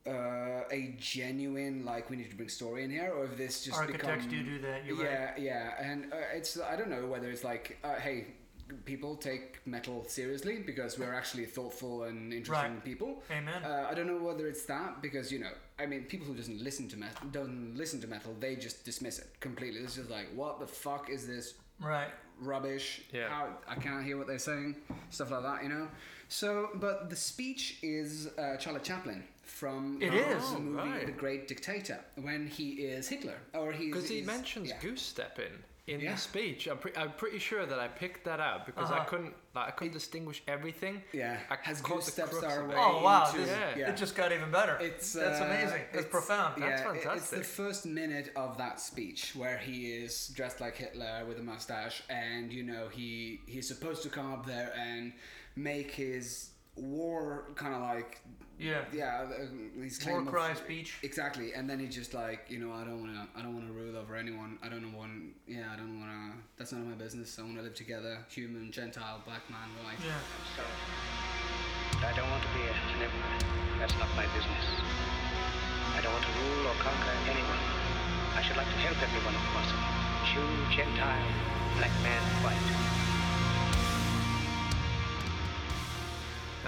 [0.08, 3.78] uh, a genuine like we need to bring story in here, or if this just
[3.78, 4.86] Architects become, do do that.
[4.86, 5.40] You're yeah, right.
[5.40, 8.28] yeah, and uh, it's I don't know whether it's like uh, hey,
[8.86, 12.84] people take metal seriously because we're actually thoughtful and interesting Right.
[12.84, 13.24] people.
[13.32, 13.64] Amen.
[13.64, 16.62] Uh, I don't know whether it's that because you know, I mean, people who doesn't
[16.64, 19.82] listen to metal don't listen to metal, they just dismiss it completely.
[19.82, 22.10] It's just like, what the fuck is this right.
[22.42, 23.02] rubbish.
[23.12, 23.30] Yeah.
[23.30, 24.76] How, I can't hear what they're saying.
[25.10, 25.88] Stuff like that, you know.
[26.28, 30.52] So, but the speech is uh, Charlie Chaplin from It the is.
[30.54, 31.06] movie right.
[31.06, 34.80] The Great Dictator when he is Hitler, or he Because he mentions yeah.
[34.80, 36.12] goose stepping in Yeah.
[36.14, 36.68] the speech.
[36.68, 39.06] I'm, pre- I'm pretty sure that I picked that out because I Uh-huh.
[39.10, 41.02] couldn't like I couldn't distinguish everything.
[41.12, 42.76] Yeah, I has caught goose the steps our way.
[42.78, 43.26] Oh wow!
[43.26, 43.90] into- This, Yeah.
[43.90, 44.78] It just got even better.
[44.80, 45.82] It's That's uh, amazing.
[45.92, 46.62] That's it's- profound.
[46.62, 51.26] That's yeah, It's the first minute of that speech where he is dressed like Hitler
[51.28, 55.14] with a mustache, and you know he he's supposed to come up there and
[55.56, 58.22] make his war kind of like
[58.58, 58.82] yeah.
[58.94, 59.46] yeah uh,
[59.82, 60.98] he's War claim of- cry speech.
[61.04, 63.68] exactly and then he just like you know i don't want to i don't want
[63.68, 65.12] to rule over anyone i don't want
[65.48, 68.18] yeah i don't want to that's none of my business i want to live together
[68.30, 70.14] human gentile black man white Yeah.
[72.00, 73.80] But I don't want to be an emperor.
[73.80, 74.66] That's not my business.
[75.98, 77.60] I don't want to rule or conquer anyone.
[78.36, 79.84] I I should like to help everyone if possible.
[80.32, 81.28] Jew, Gentile,
[81.76, 83.09] black man, white.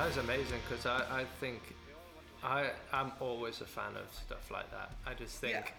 [0.02, 1.62] That is amazing because I, I think
[2.43, 4.89] I I'm always a fan of stuff like that.
[5.06, 5.76] I just think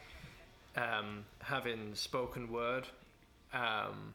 [0.76, 2.86] um, having spoken word
[3.52, 4.14] um,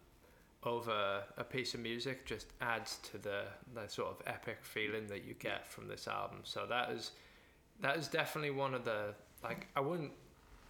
[0.64, 3.42] over a piece of music just adds to the,
[3.76, 6.38] the sort of epic feeling that you get from this album.
[6.46, 7.12] So that is
[7.82, 10.14] that is definitely one of the like I wouldn't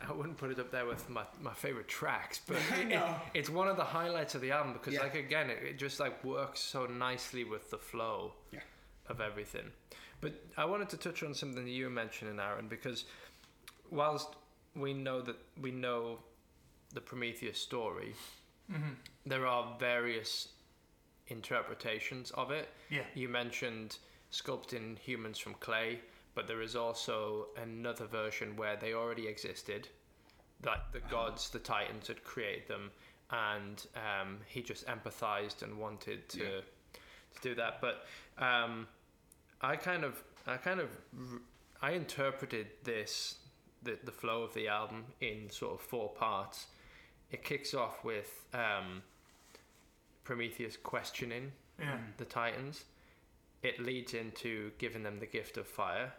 [0.01, 3.15] I wouldn't put it up there with my, my favorite tracks, but it, No.
[3.35, 5.01] it's one of the highlights of the album because Yeah.
[5.01, 8.61] like again it, it just like works so nicely with the flow Yeah.
[9.09, 9.71] Of everything.
[10.21, 13.05] But I wanted to touch on something that you were mentioning, Aaron, because
[13.91, 14.29] whilst
[14.75, 16.19] we know that we know
[16.93, 18.13] the Prometheus story,
[18.69, 18.89] Mm-hmm.
[19.25, 20.49] there are various
[21.27, 22.69] interpretations of it.
[22.89, 23.03] Yeah.
[23.15, 23.97] You mentioned
[24.31, 25.99] sculpting humans from clay,
[26.35, 29.87] but there is also another version where they already existed,
[30.61, 32.91] that the gods, the titans, had created them,
[33.31, 36.59] and um, he just empathized and wanted to Yeah.
[37.35, 37.79] to do that.
[37.81, 38.05] But
[38.37, 38.87] um,
[39.61, 40.89] I kind of, I kind of,
[41.19, 41.39] r-
[41.81, 43.35] I interpreted this,
[43.83, 46.67] the the flow of the album in sort of four parts.
[47.31, 49.01] It kicks off with um,
[50.23, 51.97] Prometheus questioning Yeah.
[52.17, 52.85] the Titans.
[53.63, 56.13] It leads into giving them the gift of fire,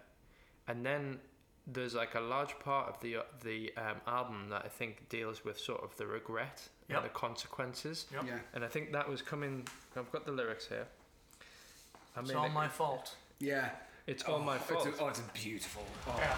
[0.66, 1.20] and then
[1.66, 5.58] there's like a large part of the the um, album that I think deals with
[5.58, 6.96] sort of the regret Yep.
[6.98, 8.06] and the consequences.
[8.12, 8.24] Yep.
[8.26, 8.38] Yeah.
[8.54, 9.66] And I think that was coming.
[9.96, 10.86] I've got the lyrics here.
[12.16, 13.14] I It's mean, all it- my fault.
[13.40, 13.70] Yeah.
[14.06, 14.86] It's all my oh, It's fault.
[14.86, 15.84] a, oh, it's a beautiful.
[16.06, 16.14] Oh.
[16.18, 16.36] Yeah.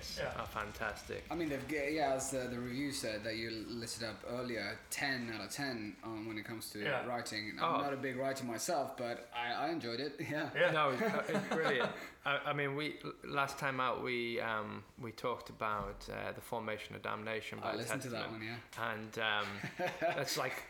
[0.00, 0.42] Lyrics this Yeah.
[0.42, 1.24] are fantastic.
[1.30, 4.78] I mean, they've g- yeah, as the, the review said that you listed up earlier,
[4.90, 7.06] ten out of ten um, when it comes to Yeah.
[7.06, 7.52] writing.
[7.60, 7.66] Oh.
[7.66, 10.14] I'm not a big writer myself, but I, I enjoyed it.
[10.30, 10.48] Yeah.
[10.54, 10.70] Yeah.
[10.70, 11.90] No, it's, uh, it's brilliant.
[12.24, 16.94] I, I mean, we last time out we um, we talked about uh, the formation
[16.94, 18.42] of damnation by I listened to that one.
[18.42, 18.90] Yeah.
[18.92, 19.46] and um,
[20.00, 20.62] that's like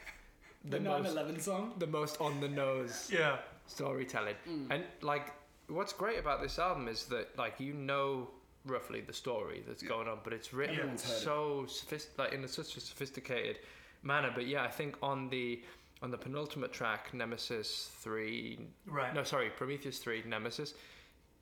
[0.65, 1.73] the, The 9/11 song.
[1.79, 3.39] the most on the nose Yeah.
[3.67, 4.37] storytelling.
[4.49, 4.67] Mm.
[4.71, 5.33] And like,
[5.69, 8.29] what's great about this album is that like you know
[8.67, 9.89] roughly the story that's Yeah.
[9.89, 11.21] going on, but it's written Everyone's heard it.
[11.21, 13.59] so sophist- like in a, such a sophisticated
[14.03, 14.31] manner.
[14.35, 15.63] But yeah, I think on the
[16.03, 19.13] on the penultimate track, Nemesis three, Right.
[19.15, 20.73] no, sorry, Prometheus three, Nemesis.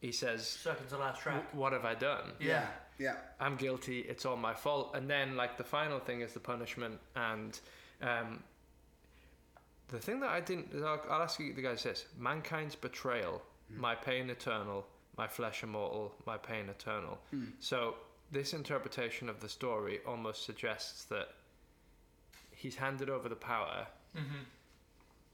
[0.01, 1.53] He says, Second to last track.
[1.55, 2.33] "What have I done?
[2.41, 2.67] Yeah.
[2.99, 3.17] Yeah.
[3.41, 4.01] I'm guilty.
[4.01, 7.59] It's all my fault." And then like the final thing is the punishment and.
[8.01, 8.43] Um,
[9.89, 13.95] the thing that I didn't, I'll, I'll ask you the guys this: mankind's betrayal, my
[13.95, 14.87] pain eternal,
[15.19, 17.19] my flesh immortal, my pain eternal.
[17.61, 17.97] So
[18.31, 21.29] this interpretation of the story almost suggests that
[22.53, 24.43] he's handed over the power, Mm-hmm.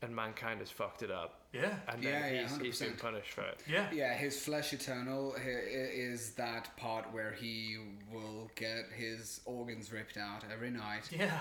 [0.03, 1.77] and mankind has fucked it up, Yeah.
[1.89, 2.99] and then Yeah, yeah, he's, he's been 100%.
[2.99, 3.61] punished for it.
[3.71, 3.87] Yeah.
[3.93, 7.77] Yeah, his flesh eternal is that part where he
[8.13, 11.39] will get his organs ripped out every night, Yeah.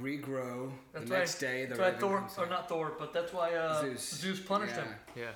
[0.00, 1.64] regrow That's the why- next day.
[1.66, 4.40] The That's why Thor, or not Thor, but that's why uh, Zeus.
[4.40, 4.84] punished yeah.
[4.84, 4.94] him.
[5.16, 5.30] Yeah.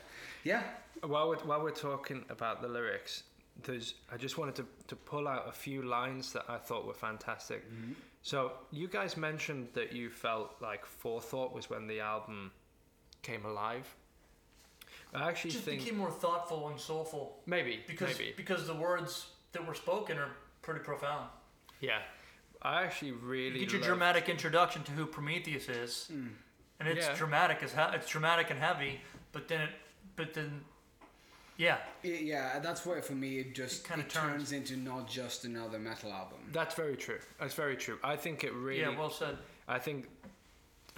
[0.45, 0.63] Yeah,
[1.05, 3.25] While we're, while we're talking about the lyrics,
[3.65, 6.95] there's I just wanted to, to pull out a few lines that I thought were
[6.95, 7.69] fantastic.
[7.71, 7.93] Mm-hmm.
[8.23, 12.53] So you guys mentioned that you felt like forethought was when the album
[13.23, 13.93] came alive.
[15.15, 19.27] I actually Just think became more thoughtful and soulful maybe because maybe because the words
[19.53, 20.31] that were spoken are
[20.63, 21.29] pretty profound.
[21.81, 21.99] yeah.
[22.65, 26.29] I actually You really get your loved- dramatic introduction to who Prometheus is, Hmm.
[26.79, 27.17] and it's Yeah.
[27.17, 29.01] dramatic as ha- it's dramatic and heavy,
[29.33, 29.71] but then it,
[30.15, 30.65] but then,
[31.67, 32.59] yeah, I- yeah.
[32.67, 34.51] That's where for me it just It kinda turns.
[34.51, 36.39] turns into not just another metal album.
[36.53, 37.21] That's very true.
[37.41, 37.99] That's very true.
[38.13, 38.81] I think it really.
[38.81, 39.37] yeah, well said.
[39.69, 40.09] I think.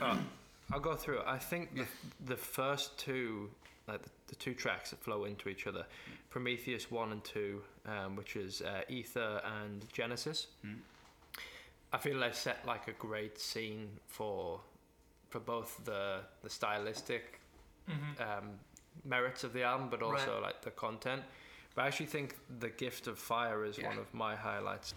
[0.01, 0.19] Oh,
[0.73, 1.27] I'll go through it.
[1.27, 1.87] I think the,
[2.33, 3.51] the first two,
[3.87, 5.85] like the, the two tracks that flow into each other,
[6.31, 10.47] Prometheus one and two, um, which is uh, Ether and Genesis.
[11.93, 14.61] I feel they set like a great scene for,
[15.31, 17.41] for both the the stylistic
[17.87, 18.49] hmm um,
[19.05, 20.43] merits of the album, but also Right.
[20.43, 21.23] like the content.
[21.75, 23.89] But I actually think the Gift of Fire is Yeah.
[23.89, 24.95] one of my highlights.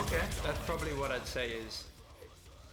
[0.00, 0.20] Okay.
[0.44, 1.84] That's probably what I'd say is,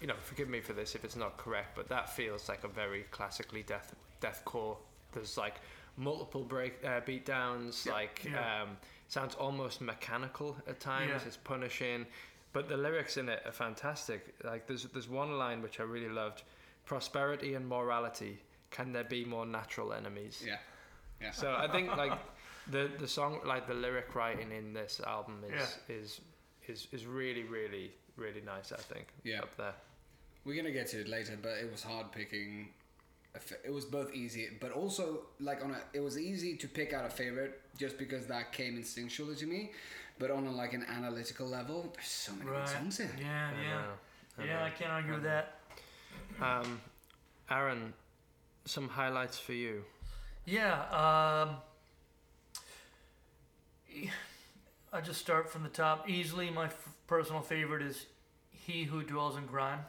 [0.01, 2.67] you know, forgive me for this if it's not correct, but that feels like a
[2.67, 4.77] very classically death deathcore.
[5.11, 5.55] There's like
[5.97, 7.93] multiple break uh, beat downs, Yeah.
[7.93, 8.63] like Yeah.
[8.63, 8.77] um,
[9.07, 11.09] sounds almost mechanical at times.
[11.21, 11.27] Yeah.
[11.27, 12.05] It's punishing,
[12.53, 14.33] but the lyrics in it are fantastic.
[14.43, 16.43] Like there's there's one line which I really loved:
[16.85, 18.39] "Prosperity and morality,
[18.71, 20.57] can there be more natural enemies?" Yeah.
[21.21, 21.31] Yeah.
[21.31, 22.13] So I think like
[22.71, 26.21] the the song, like the lyric writing in this album is is
[26.67, 28.71] is is really really really nice.
[28.71, 29.07] I think.
[29.23, 29.41] Yeah.
[29.41, 29.73] Up there.
[30.45, 32.69] We're gonna get to it later, but it was hard picking.
[33.35, 35.77] a fa- It was both easy, but also like on a.
[35.93, 39.71] It was easy to pick out a favorite just because that came instinctually to me.
[40.17, 42.67] But on a, like an analytical level, there's so many good Right.
[42.69, 43.11] songs there.
[43.19, 43.83] Yeah, I yeah, know,
[44.39, 44.53] I yeah.
[44.59, 44.63] know.
[44.65, 45.55] I can't argue with that.
[46.41, 46.81] Um,
[47.49, 47.93] Aaron,
[48.65, 49.83] some highlights for you.
[50.45, 50.73] Yeah.
[50.91, 51.57] Um,
[54.91, 56.09] I just start from the top.
[56.09, 58.05] Easily, my f- personal favorite is
[58.51, 59.79] "He Who Dwells in Grime."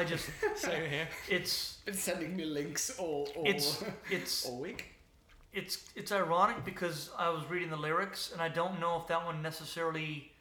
[0.00, 1.08] I just, Same here.
[1.28, 4.86] it's, Been sending me links all all, it's, it's, all week.
[5.52, 9.24] it's, it's ironic because I was reading the lyrics and I don't know if that
[9.24, 10.32] one necessarily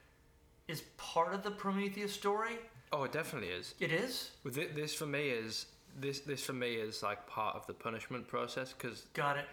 [0.67, 2.55] is part of the Prometheus story.
[2.93, 3.75] Oh, it definitely is.
[3.79, 4.31] It is.
[4.43, 5.65] With thi- this for me is
[5.99, 9.45] this this for me is like part of the punishment process because Got it.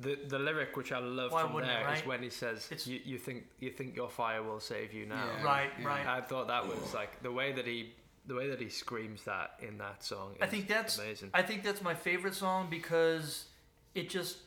[0.00, 2.06] the the lyric which I love Why from wouldn't it, there is right?
[2.08, 5.24] when he says It's- you, you think you think your fire will save you now.
[5.38, 5.44] Yeah.
[5.44, 5.86] Right, yeah.
[5.86, 6.06] right.
[6.06, 7.94] I thought that was like the way that he
[8.26, 10.32] the way that he screams that in that song.
[10.36, 11.30] Is I think that's amazing.
[11.34, 13.46] I think that's my favorite song because
[13.94, 14.38] it just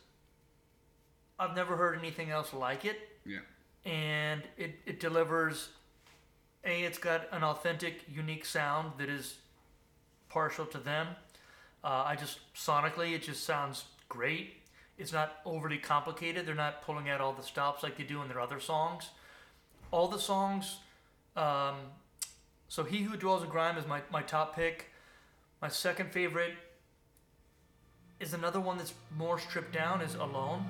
[1.40, 3.40] I've never heard anything else like it Yeah.
[3.86, 5.70] and it, it delivers
[6.66, 9.38] a it's got an authentic unique sound that is
[10.30, 11.08] partial to them
[11.84, 14.56] uh, i just sonically it just sounds great
[14.98, 18.28] it's not overly complicated they're not pulling out all the stops like they do in
[18.28, 19.12] their other songs
[19.92, 20.80] all the songs
[21.38, 21.76] um,
[22.68, 24.92] so he who dwells in grime is my, my top pick
[25.62, 26.54] my second favorite
[28.20, 30.66] is another one that's more stripped down is alone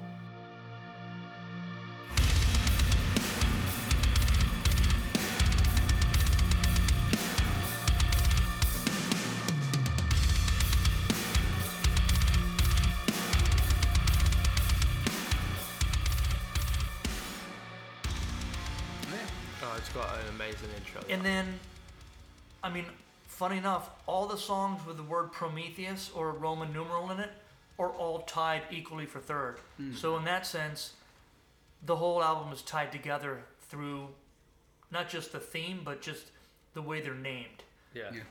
[19.10, 19.18] Oh, yeah.
[19.64, 21.02] oh, it's got an amazing intro.
[21.10, 21.60] And then,
[22.64, 22.86] I mean,
[23.28, 27.32] funny enough, all the songs with the word Prometheus or Roman numeral in it
[27.80, 29.60] are all tied equally for third.
[29.78, 29.94] Hmm.
[29.94, 30.94] So in that sense,
[31.86, 34.08] the whole album is tied together through
[34.92, 36.32] not just the theme, but just
[36.74, 37.64] the way they're named.
[37.94, 38.10] yeah.
[38.14, 38.22] Yeah.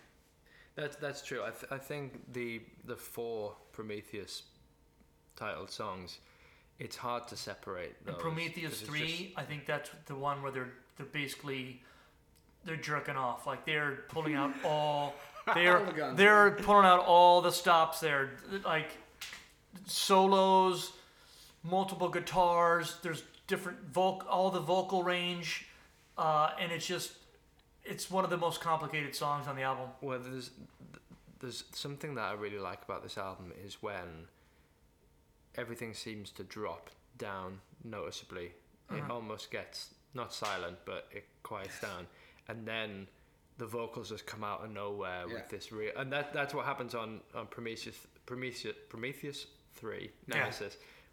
[0.74, 1.42] That's that's true.
[1.42, 4.42] I, th- I think the the four Prometheus
[5.34, 6.18] titled songs,
[6.78, 7.96] it's hard to separate.
[8.06, 11.82] In Those, Prometheus 'cause it's three, I think that's the one where they're they're basically
[12.66, 15.14] they're jerking off, like they're pulling out all
[15.54, 18.32] they're All the guns, they're pulling out all the stops there,
[18.64, 18.90] like
[19.86, 20.92] solos,
[21.62, 22.96] multiple guitars.
[23.02, 25.66] There's different voc all the vocal range,
[26.18, 27.12] uh, and it's just
[27.84, 29.88] it's one of the most complicated songs on the album.
[30.00, 30.50] Well, there's
[31.40, 34.26] there's something that I really like about this album is when
[35.54, 38.52] everything seems to drop down noticeably.
[38.90, 39.14] It Uh-huh.
[39.14, 42.06] almost gets not silent, but it quiets down,
[42.48, 43.06] and then
[43.58, 45.34] the vocals just come out of nowhere Yeah.
[45.34, 45.92] with this real.
[45.96, 50.50] And that that's what happens on on Prometheus Prometheus Prometheus three Yeah.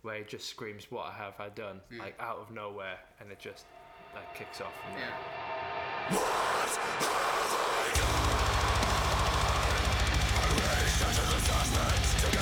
[0.02, 3.66] Where he just screams, "What have I done?" like out of nowhere, and it just
[4.14, 5.10] like kicks off from there.
[6.12, 7.64] Yeah.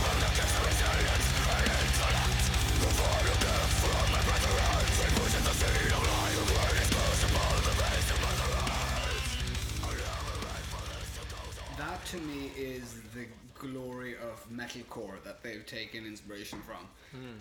[0.04, 1.31] That
[12.12, 16.88] to me is the glory of metalcore that they've taken inspiration from.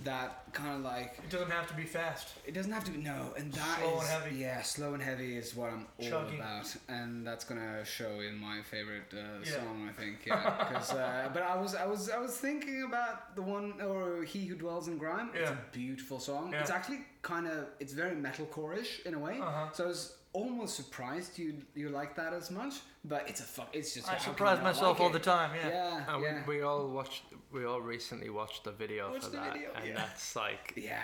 [0.05, 2.29] That kind of like It doesn't have to be fast.
[2.45, 4.37] it doesn't have to be no, and that Slow and heavy.
[4.37, 6.37] Yeah, slow and heavy is what I'm all Chunky.
[6.37, 9.53] about, and that's gonna show in my favorite uh, Yeah.
[9.61, 10.17] song, I think.
[10.27, 14.25] Yeah, 'cause, uh, but I was I was I was thinking about the one or
[14.25, 15.31] He Who Dwells in Grime.
[15.35, 15.41] Yeah.
[15.43, 16.53] It's a beautiful song.
[16.53, 16.61] Yeah.
[16.61, 19.39] It's actually kind of it's very metalcore-ish in a way.
[19.41, 19.71] Uh-huh.
[19.73, 22.75] So I was almost surprised you you like that as much,
[23.05, 23.69] but it's a fuck.
[23.73, 25.13] It's just I how can you surprise myself like all it?
[25.15, 25.51] the time.
[25.55, 25.69] Yeah.
[25.69, 26.43] Yeah, And yeah.
[26.47, 27.25] we, we all watched.
[27.53, 29.95] We all recently watched the video Watched for the that, video, and yeah.
[29.97, 31.01] that's like Yeah.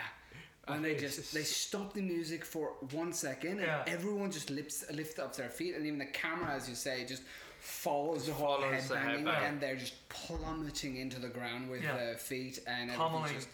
[0.68, 3.84] Uh, and they just just- they stop the music for one second, and Yeah.
[3.86, 7.22] everyone just lifts lift up their feet, and even the camera, as you say, just
[7.58, 9.42] follows the whole follows the headbanging, headbang.
[9.48, 11.96] and they're just plummeting into the ground with Yeah.
[11.96, 13.32] their feet, and Pummeling.
[13.34, 13.48] just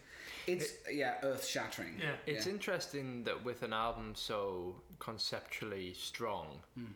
[0.46, 1.98] It's yeah, earth shattering.
[2.00, 2.16] Yeah.
[2.26, 2.52] It's Yeah.
[2.52, 6.92] interesting that with an album so conceptually strong, Hmm.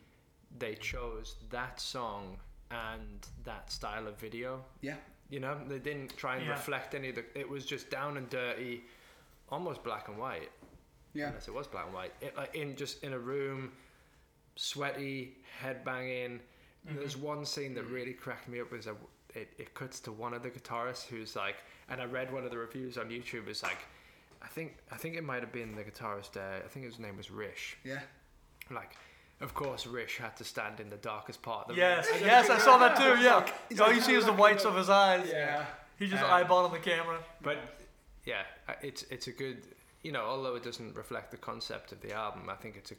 [0.57, 2.39] they chose that song
[2.71, 4.63] and that style of video.
[4.81, 4.95] Yeah.
[5.29, 6.51] You know, they didn't try and Yeah.
[6.53, 7.25] reflect any of the.
[7.37, 8.85] It was just down and dirty,
[9.49, 10.51] almost black and white.
[11.13, 11.27] Yeah.
[11.27, 12.13] Unless it was black and white.
[12.21, 13.73] It, like in just in a room,
[14.55, 16.39] sweaty, head banging.
[16.85, 18.71] There's one scene that really cracked me up.
[18.71, 18.95] Was a,
[19.35, 21.57] it, it cuts to one of the guitarists who's like,
[21.89, 23.47] and I read one of the reviews on YouTube.
[23.49, 23.79] It's like,
[24.41, 26.37] I think I think it might have been the guitarist.
[26.37, 27.77] Uh, I think his name was Rish.
[27.83, 27.99] Yeah.
[28.69, 28.95] Like,
[29.41, 32.19] of course, Rish had to stand in the darkest part of the Yes, room.
[32.25, 33.21] yes, I saw that too.
[33.23, 33.45] Yeah.
[33.69, 35.27] he's All like, you see is the whites of his eyes.
[35.31, 35.65] Yeah.
[35.97, 37.19] He just Um, eyeballing the camera.
[37.41, 37.57] But
[38.25, 38.43] yeah,
[38.81, 39.67] it's it's a good.
[40.03, 42.95] You know, although it doesn't reflect the concept of the album, I think it's a.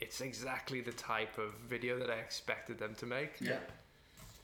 [0.00, 3.40] It's exactly the type of video that I expected them to make.
[3.40, 3.58] Yeah.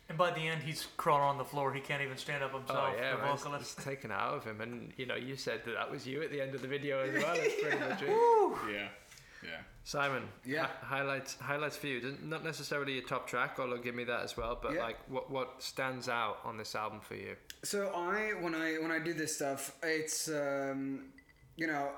[0.08, 1.72] And by the end, he's crawling on the floor.
[1.72, 2.92] He can't even stand up himself.
[2.94, 3.76] Oh yeah, the man, vocalist.
[3.76, 6.30] it's taken out of him, and you know, you said that that was you at
[6.30, 7.34] the end of the video as well.
[7.36, 8.08] That's pretty much it.
[8.72, 8.88] Yeah.
[9.44, 9.50] Yeah.
[9.84, 10.66] Simon, Yeah.
[10.80, 12.00] hi- highlights highlights for you.
[12.00, 14.58] Doesn't- necessarily a top track, although give me that as well.
[14.60, 14.82] But Yeah.
[14.82, 17.36] like, what what stands out on this album for you?
[17.62, 21.12] So I when I when I do this stuff, it's um,
[21.56, 21.90] you know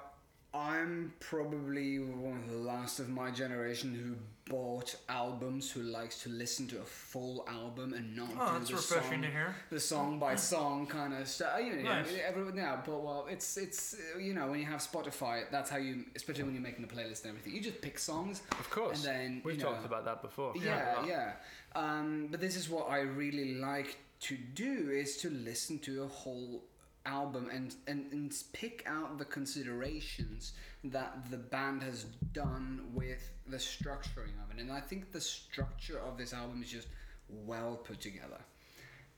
[0.52, 4.16] I'm probably one of the last of my generation who
[4.52, 8.68] bought albums, who likes to listen to a full album and not Oh, do that's
[8.70, 9.54] the refreshing song, to hear.
[9.70, 11.60] the song by song kind of stuff.
[11.62, 12.08] You know, Nice.
[12.26, 15.76] everyone yeah, but well, it's it's uh, you know when you have Spotify, that's how
[15.76, 18.42] you, especially when you're making a playlist and everything, you just pick songs.
[18.58, 20.52] Of course, And then, we've you talked about that before.
[20.56, 21.06] Yeah, a lot.
[21.08, 21.32] yeah.
[21.76, 26.08] Um, but this is what I really like to do is to listen to a
[26.08, 26.64] whole
[27.06, 30.52] album and, and, and pick out the considerations
[30.84, 34.60] that the band has done with the structuring of it.
[34.60, 36.88] And I think the structure of this album is just
[37.28, 38.40] well put together.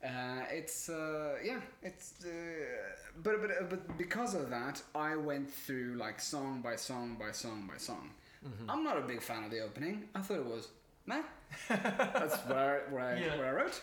[0.04, 2.28] Uh, it's uh, yeah, it's uh,
[3.22, 7.68] but but but because of that, I went through like song by song by song
[7.70, 8.10] by song.
[8.68, 10.08] I'm not a big fan of the opening.
[10.16, 10.66] I thought it was
[11.06, 11.22] meh.
[11.68, 13.36] That's where where I, Yeah.
[13.36, 13.80] what I wrote.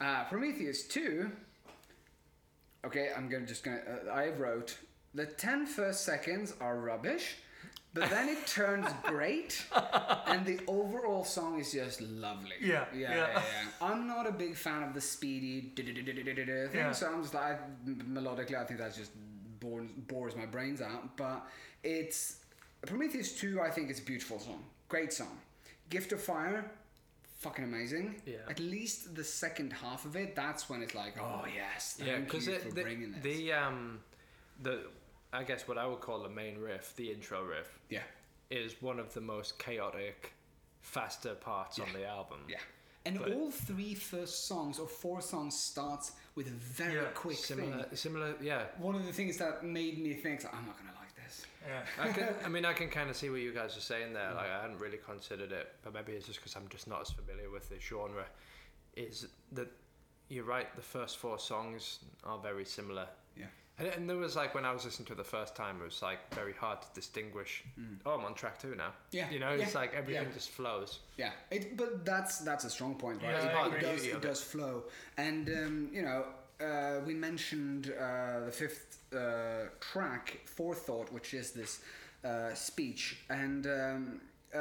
[0.00, 1.30] Uh, Prometheus two.
[2.84, 3.80] Okay, I'm gonna just gonna.
[4.06, 4.76] Uh, I wrote
[5.14, 7.36] the 10 first seconds are rubbish,
[7.92, 9.64] but then it turns great,
[10.26, 12.52] and the overall song is just lovely.
[12.60, 13.16] Yeah, yeah, yeah.
[13.16, 13.26] yeah.
[13.34, 13.42] yeah.
[13.86, 16.92] I'm not a big fan of the speedy thing, Yeah.
[16.92, 19.10] so I'm just like melodically, I think that's just
[19.60, 21.16] bores, bores my brains out.
[21.16, 21.46] But
[21.82, 22.36] it's
[22.86, 23.60] Prometheus 2.
[23.60, 25.36] I think it's a beautiful song, great song.
[25.90, 26.70] Gift of Fire,
[27.38, 28.20] fucking amazing.
[28.26, 28.36] Yeah.
[28.48, 32.18] At least the second half of it, that's when it's like, oh yes, thank yeah,
[32.18, 33.22] because the, bringing this.
[33.22, 34.00] the um
[34.62, 34.80] the
[35.32, 38.00] I guess what I would call the main riff, the intro riff, yeah,
[38.50, 40.32] is one of the most chaotic,
[40.80, 42.38] faster parts on the album.
[42.48, 42.58] yeah.
[43.06, 47.36] And But- all three first songs or four songs starts with a very Yeah, quick
[47.38, 47.96] Similar, thing.
[47.96, 48.64] similar, yeah.
[48.78, 50.92] One of the things that made me think, I'm not gonna.
[51.68, 51.82] Yeah.
[52.02, 54.32] I can, I mean, I can kind of see what you guys are saying there.
[54.34, 57.10] Like, I hadn't really considered it, but maybe it's just because I'm just not as
[57.10, 58.24] familiar with the genre.
[58.96, 59.68] Is that
[60.28, 60.74] you're right?
[60.76, 63.06] The first four songs are very similar.
[63.36, 63.46] Yeah.
[63.78, 65.84] And, and there was like when I was listening to it the first time, it
[65.84, 67.64] was like very hard to distinguish.
[68.04, 68.88] Oh, I'm on track two now.
[68.88, 68.92] Mm.
[69.12, 70.34] Yeah, You know, it's yeah, like everything yeah.
[70.34, 71.00] just flows.
[71.16, 73.32] Yeah, it, but that's that's a strong point, right?
[73.32, 74.22] Yeah, it, it does it it.
[74.22, 74.84] does flow,
[75.16, 76.24] and um, you know,
[76.60, 81.80] uh, we mentioned uh, the fifth uh, track, Forethought, which is this
[82.24, 84.20] uh, speech, and um,
[84.54, 84.58] uh,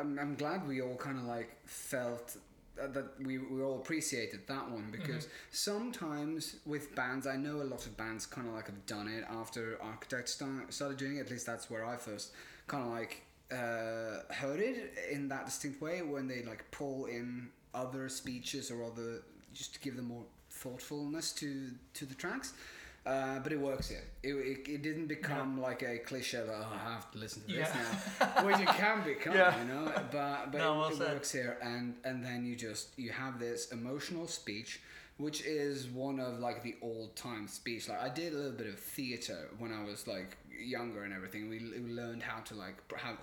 [0.00, 2.36] I'm I'm glad we all kind of like felt.
[2.76, 7.84] That we, we all appreciated that one because sometimes with bands, I know a lot
[7.84, 11.20] of bands kind of like have done it after Architects started doing it.
[11.26, 12.32] At least that's where I first
[12.68, 13.22] kind of like
[13.52, 18.84] uh, heard it in that distinct way when they like pull in other speeches or
[18.84, 19.22] other
[19.52, 20.24] just to give them more
[20.62, 22.52] thoughtfulness to to the tracks.
[23.06, 24.04] Uh, but it works here.
[24.22, 27.48] It, it, it didn't become like a cliche that oh, I have to listen to
[27.48, 27.96] this Yeah.
[28.36, 29.58] now, which it can become, Yeah.
[29.58, 29.84] you know.
[30.12, 33.72] But but No, it, it works here, and and then you just you have this
[33.72, 34.80] emotional speech,
[35.16, 37.88] which is one of like the old time speech.
[37.88, 41.48] Like I did a little bit of theater when I was like younger and everything.
[41.48, 43.18] We, we learned how to like pr- have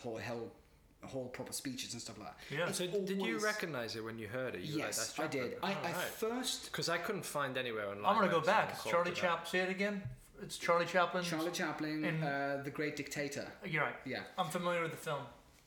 [1.06, 2.56] whole proper speeches and stuff like that.
[2.58, 2.68] Yeah.
[2.70, 4.62] It's So did you recognize it when you heard it?
[4.62, 5.54] You were like, Yes, I did.
[5.64, 5.96] I, Oh, I right.
[5.96, 8.06] first Because I couldn't find anywhere online.
[8.06, 8.46] I'm gonna go back.
[8.46, 9.22] someone It's called Charlie it that.
[9.22, 9.50] Chaplin.
[9.52, 10.04] Say it again.
[10.42, 11.24] It's Charlie Chaplin.
[11.24, 13.48] Charlie Chaplin, And- uh, the Great Dictator.
[13.66, 13.96] You're right.
[14.06, 14.22] Yeah.
[14.38, 15.22] I'm familiar with the film.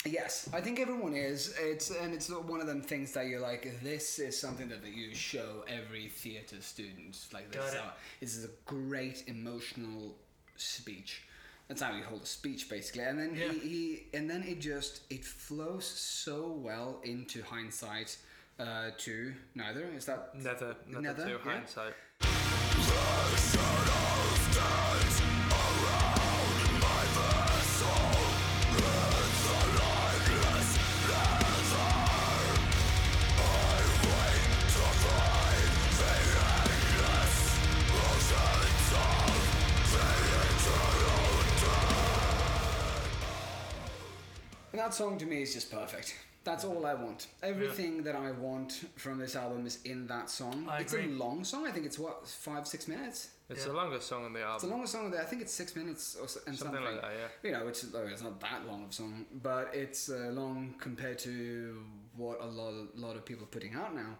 [0.06, 1.54] Yes, I think everyone is.
[1.60, 5.14] It's and it's one of them things that you're like, this is something that you
[5.14, 7.18] show every theater student.
[7.34, 7.80] Like this, Got it.
[7.80, 10.16] how- this is a great emotional
[10.56, 11.22] speech.
[11.70, 13.04] That's how you hold a speech, basically.
[13.04, 13.52] And then Yeah.
[13.52, 18.16] he, he, and then it just it flows so well into hindsight.
[18.58, 21.38] Uh, to neither is that nether, Nether, to yeah.
[21.38, 21.94] hindsight.
[44.80, 46.14] That song to me is just perfect.
[46.42, 47.26] That's all I want.
[47.42, 50.66] Everything that I want from this album is in that song.
[50.70, 51.06] I it's agree.
[51.12, 51.66] a long song.
[51.66, 53.18] I think it's what five, six minutes.
[53.50, 53.72] It's Yeah.
[53.72, 54.54] the longest song on the album.
[54.54, 55.10] It's the longest song.
[55.10, 55.20] There.
[55.20, 56.94] I think it's six minutes or so, and Something something.
[56.94, 57.46] like that, yeah.
[57.50, 60.74] You know, it's oh, it's not that long of a song, but it's uh, long
[60.80, 61.82] compared to
[62.16, 64.12] what a lot of, lot of people are putting out now,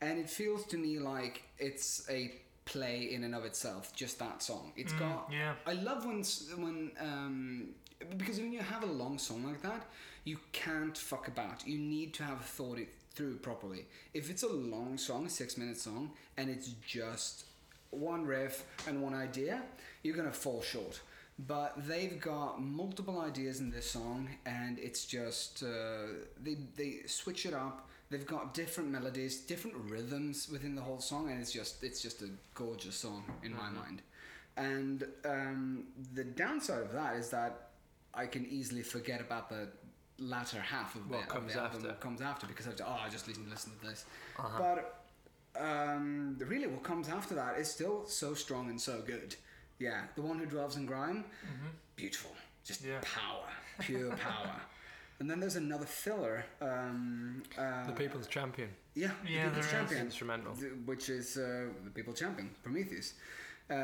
[0.00, 2.20] and it feels to me like it's a
[2.64, 3.94] play in and of itself.
[3.94, 4.72] Just that song.
[4.76, 5.30] It's got.
[5.30, 5.54] Mm, yeah.
[5.66, 6.22] I love when
[6.56, 7.68] when um,
[8.16, 9.86] because when you have a long song like that,
[10.24, 11.66] you can't fuck about.
[11.66, 13.86] You need to have thought it through properly.
[14.12, 17.44] If it's a long song, a six minute song, and it's just
[17.90, 19.62] one riff and one idea,
[20.02, 21.00] you're gonna fall short.
[21.38, 26.06] But they've got multiple ideas in this song, and it's just uh,
[26.42, 27.88] they they switch it up.
[28.10, 32.22] They've got different melodies, different rhythms within the whole song, and it's just it's just
[32.22, 34.02] a gorgeous song in my mind.
[34.56, 35.84] And um,
[36.14, 37.70] the downside of that is that
[38.12, 39.68] I can easily forget about the
[40.18, 41.88] latter half of, What the, comes of the album, after.
[41.88, 44.04] what comes after, because I've oh I just listen listen to this.
[44.38, 44.58] Uh-huh.
[44.58, 45.00] But
[45.60, 49.34] um, really, what comes after that is still so strong and so good.
[49.80, 51.24] Yeah, the one who dwells in grime,
[51.96, 52.30] beautiful,
[52.64, 52.92] just Mm-hmm.
[52.92, 53.00] Yeah.
[53.02, 53.48] power,
[53.80, 54.54] pure power.
[55.20, 56.44] And then there's another filler.
[56.60, 58.68] Um, uh, The People's Champion.
[58.94, 59.70] yeah, Yeah, the People's there is.
[59.70, 60.52] Champion, Instrumental.
[60.84, 63.14] which is uh, the People's Champion, Prometheus.
[63.70, 63.74] Uh,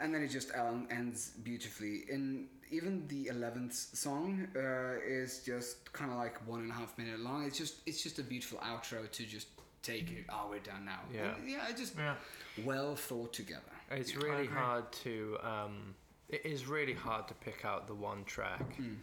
[0.00, 2.04] and then it just um, ends beautifully.
[2.10, 6.98] In even the eleventh song uh, is just kind of like one and a half
[6.98, 7.44] minute long.
[7.44, 9.46] It's just it's just a beautiful outro to just
[9.82, 10.24] take it.
[10.28, 11.00] Oh, we're done now.
[11.14, 11.36] Yeah.
[11.36, 11.68] And, yeah.
[11.68, 12.16] It just Yeah.
[12.64, 13.62] well thought together.
[13.92, 15.38] It's really hard to.
[15.42, 15.94] Um,
[16.28, 18.94] it is really hard to pick out the one track Hmm.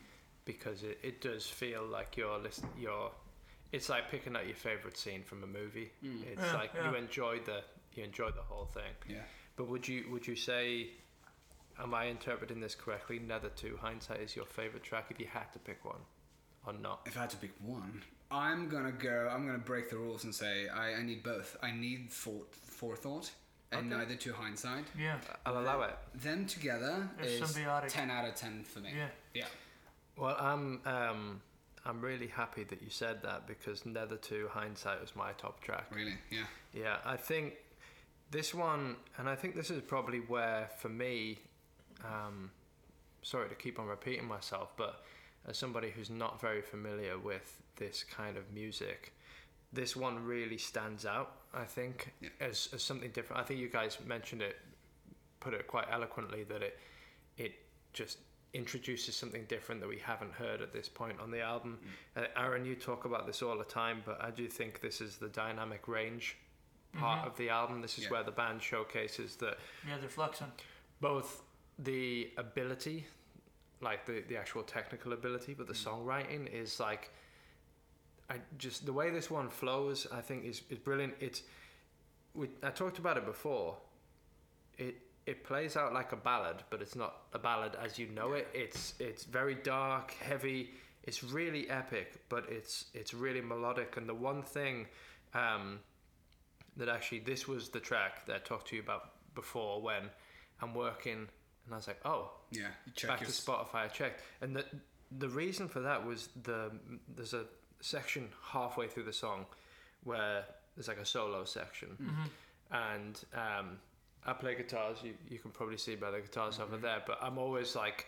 [0.45, 3.11] Because it, it does feel like you're listen, you're.
[3.71, 5.91] It's like picking out your favorite scene from a movie.
[6.01, 6.17] Hmm.
[6.31, 6.89] It's Yeah, like yeah.
[6.91, 7.61] you enjoy the
[7.95, 8.93] you enjoy the whole thing.
[9.09, 9.17] Yeah.
[9.57, 10.89] But would you would you say,
[11.81, 13.19] am I interpreting this correctly?
[13.19, 15.99] Nether to Hindsight is your favorite track if you had to pick one,
[16.67, 17.01] or not?
[17.05, 19.29] If I had to pick one, I'm gonna go.
[19.33, 21.57] I'm gonna break the rules and say I, I need both.
[21.63, 23.31] I need fore- forethought
[23.71, 23.99] and Okay.
[24.01, 24.85] neither to hindsight.
[24.97, 25.17] Yeah.
[25.45, 25.95] I'll allow it.
[26.13, 27.87] Them together They're is symbiotic.
[27.87, 28.89] ten out of ten for me.
[28.95, 29.07] Yeah.
[29.33, 29.45] Yeah.
[30.17, 31.41] Well, I'm um,
[31.85, 35.85] I'm really happy that you said that because Nether to Hindsight was my top track.
[35.93, 36.15] Really.
[36.31, 36.45] Yeah.
[36.73, 37.53] Yeah, I think
[38.31, 41.39] this one, and I think this is probably where, for me,
[42.03, 42.49] um,
[43.21, 45.03] sorry to keep on repeating myself, but
[45.47, 49.13] as somebody who's not very familiar with this kind of music,
[49.71, 51.33] this one really stands out.
[51.53, 52.29] I think Yeah.
[52.41, 53.41] as, as something different.
[53.41, 54.57] I think you guys mentioned it,
[55.39, 56.79] put it quite eloquently that it
[57.37, 57.53] it
[57.93, 58.17] just
[58.55, 61.77] introduces something different that we haven't heard at this point on the album.
[62.17, 62.23] Mm.
[62.23, 65.17] Uh, Aaron, you talk about this all the time, but I do think this is
[65.17, 66.37] the dynamic range
[66.93, 67.27] part mm-hmm.
[67.27, 67.81] of the album.
[67.81, 68.11] This is Yeah.
[68.11, 70.51] where the band showcases that Yeah, they're flexing.
[71.01, 71.43] both
[71.77, 73.05] the ability,
[73.81, 75.85] like the, the actual technical ability, but the mm.
[75.85, 77.11] songwriting is like,
[78.29, 81.13] I just the way this one flows, I think is, is brilliant.
[81.19, 81.43] It's,
[82.33, 83.77] we, I talked about it before.
[84.77, 84.95] It
[85.25, 88.47] it plays out like a ballad, but it's not a ballad as you know it.
[88.53, 90.71] It's it's very dark, heavy.
[91.03, 93.97] It's really epic, but it's it's really melodic.
[93.97, 94.87] And the one thing
[95.33, 95.79] um,
[96.77, 100.03] that actually this was the track that I talked to you about before when
[100.61, 101.27] I'm working
[101.65, 102.67] and I was like, oh, Yeah.
[102.85, 103.75] You check back to Spotify.
[103.75, 104.65] I checked, and the
[105.17, 106.71] the reason for that was the
[107.15, 107.45] there's a
[107.81, 109.45] section halfway through the song
[110.03, 110.45] where
[110.75, 111.89] there's like a solo section,
[112.71, 113.77] and um,
[114.25, 114.97] I play guitars.
[115.03, 116.83] You you can probably see by the guitars over mm-hmm.
[116.83, 118.07] there, but I'm always like,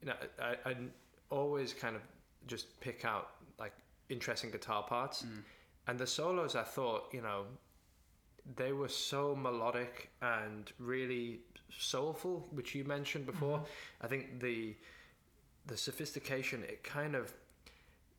[0.00, 0.76] you know, I I
[1.30, 2.02] always kind of
[2.46, 3.72] just pick out like
[4.08, 5.42] interesting guitar parts, mm.
[5.86, 7.44] and the solos I thought you know
[8.56, 11.40] they were so melodic and really
[11.76, 13.58] soulful, which you mentioned before.
[13.58, 14.04] Mm-hmm.
[14.04, 14.74] I think the
[15.66, 17.32] the sophistication it kind of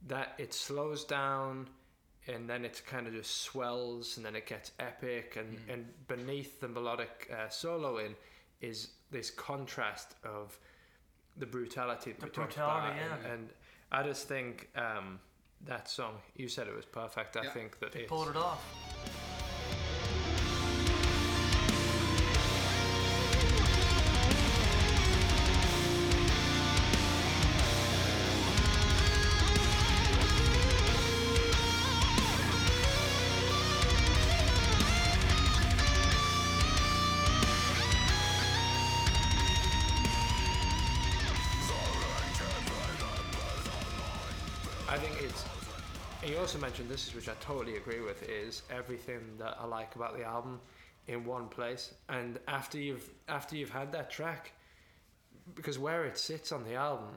[0.08, 1.68] that it slows down
[2.28, 6.60] and then it kind of just swells and then it gets epic and and beneath
[6.60, 8.14] the melodic uh, soloing
[8.62, 10.58] is this contrast of
[11.38, 13.20] the brutality that The we talked brutality, about.
[13.22, 13.32] yeah.
[13.32, 13.50] and, and
[13.92, 15.20] I just think um,
[15.66, 17.50] that song you said it was perfect I Yeah.
[17.52, 18.62] think that They pulled it off.
[46.40, 50.24] Also mentioned this, which I totally agree with, is everything that I like about the
[50.24, 50.60] album
[51.08, 51.94] in one place.
[52.08, 54.54] And after you've after you've had that track,
[55.56, 57.16] because where it sits on the album,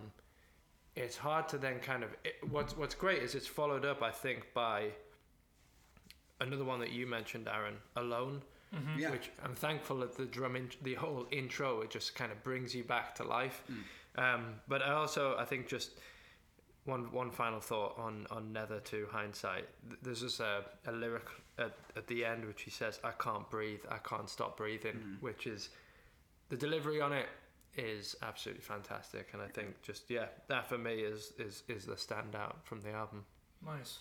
[0.97, 4.11] it's hard to then kind of it, what's what's great is it's followed up I
[4.11, 4.89] think by
[6.41, 8.43] another one that you mentioned Aaron Alone
[8.97, 9.11] Yeah.
[9.11, 12.75] which I'm thankful that the drum in, the whole intro it just kind of brings
[12.75, 13.63] you back to life
[14.17, 15.91] um, but I also I think just
[16.85, 19.69] one one final thought on on Nether to hindsight
[20.03, 21.27] there's just a, a lyric
[21.59, 25.47] at, at the end which he says I can't breathe I can't stop breathing which
[25.47, 25.69] is
[26.49, 27.27] the delivery on it
[27.77, 31.95] is absolutely fantastic and I think just yeah that for me is is is the
[31.95, 33.25] standout from the album
[33.65, 33.99] Nice.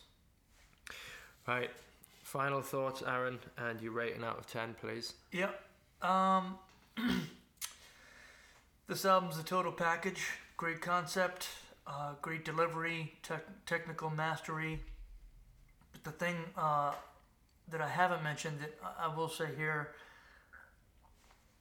[1.48, 1.70] right
[2.24, 5.62] final thoughts Aaron and you rating out of 10 please Yep.
[6.02, 6.58] Um,
[8.88, 10.26] this album's a total package.
[10.58, 11.48] Great concept,
[11.88, 14.80] uh, great delivery, tech- technical mastery.
[15.92, 16.94] But the thing uh,
[17.70, 19.94] that I haven't mentioned that I- will say here,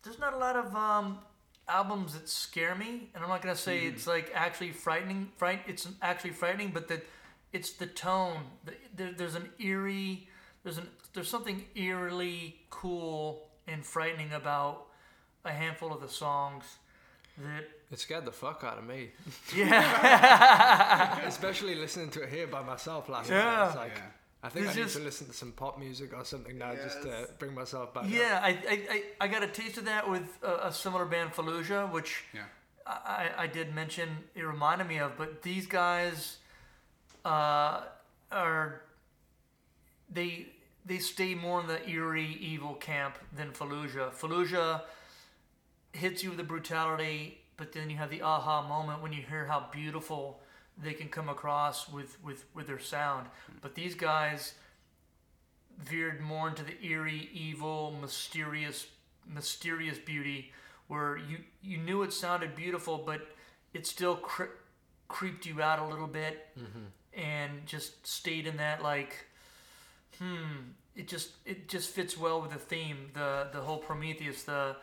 [0.02, 1.18] there's not a lot of um,
[1.68, 5.28] albums that scare me, and I'm not gonna say it's like actually frightening.
[5.36, 7.04] Fright, it's actually frightening, but that
[7.52, 8.38] it's the tone.
[8.64, 10.28] The, there, there's an eerie,
[10.62, 14.86] there's an there's something eerily cool and frightening about
[15.44, 16.64] a handful of the songs
[17.38, 19.10] that it scared the fuck out of me
[19.56, 23.42] yeah especially listening to it here by myself last Yeah.
[23.44, 24.02] night it's like Yeah.
[24.42, 26.74] I think It's I need just- to listen to some pop music or something now
[26.74, 30.08] just to bring myself back yeah I, I, I, I got a taste of that
[30.08, 32.44] with a, a similar band Fallujah which Yeah.
[32.86, 36.38] I, I did mention it reminded me of, but these guys
[37.24, 37.82] uh,
[38.32, 38.80] are
[40.12, 40.46] they
[40.86, 44.10] they stay more in the eerie evil camp than Fallujah.
[44.12, 44.80] Fallujah
[45.92, 49.44] hits you with the brutality, but then you have the aha moment when you hear
[49.44, 50.40] how beautiful
[50.82, 53.28] they can come across with, with, with their sound.
[53.60, 54.54] But these guys
[55.78, 58.86] veered more into the eerie, evil, mysterious,
[59.28, 60.52] mysterious beauty,
[60.88, 63.28] where you you knew it sounded beautiful, but
[63.74, 64.56] it still cre-
[65.08, 66.48] creeped you out a little bit,
[67.12, 69.26] and just stayed in that like,
[70.18, 70.72] hmm.
[70.96, 74.76] It just it just fits well with the theme, the the whole Prometheus, the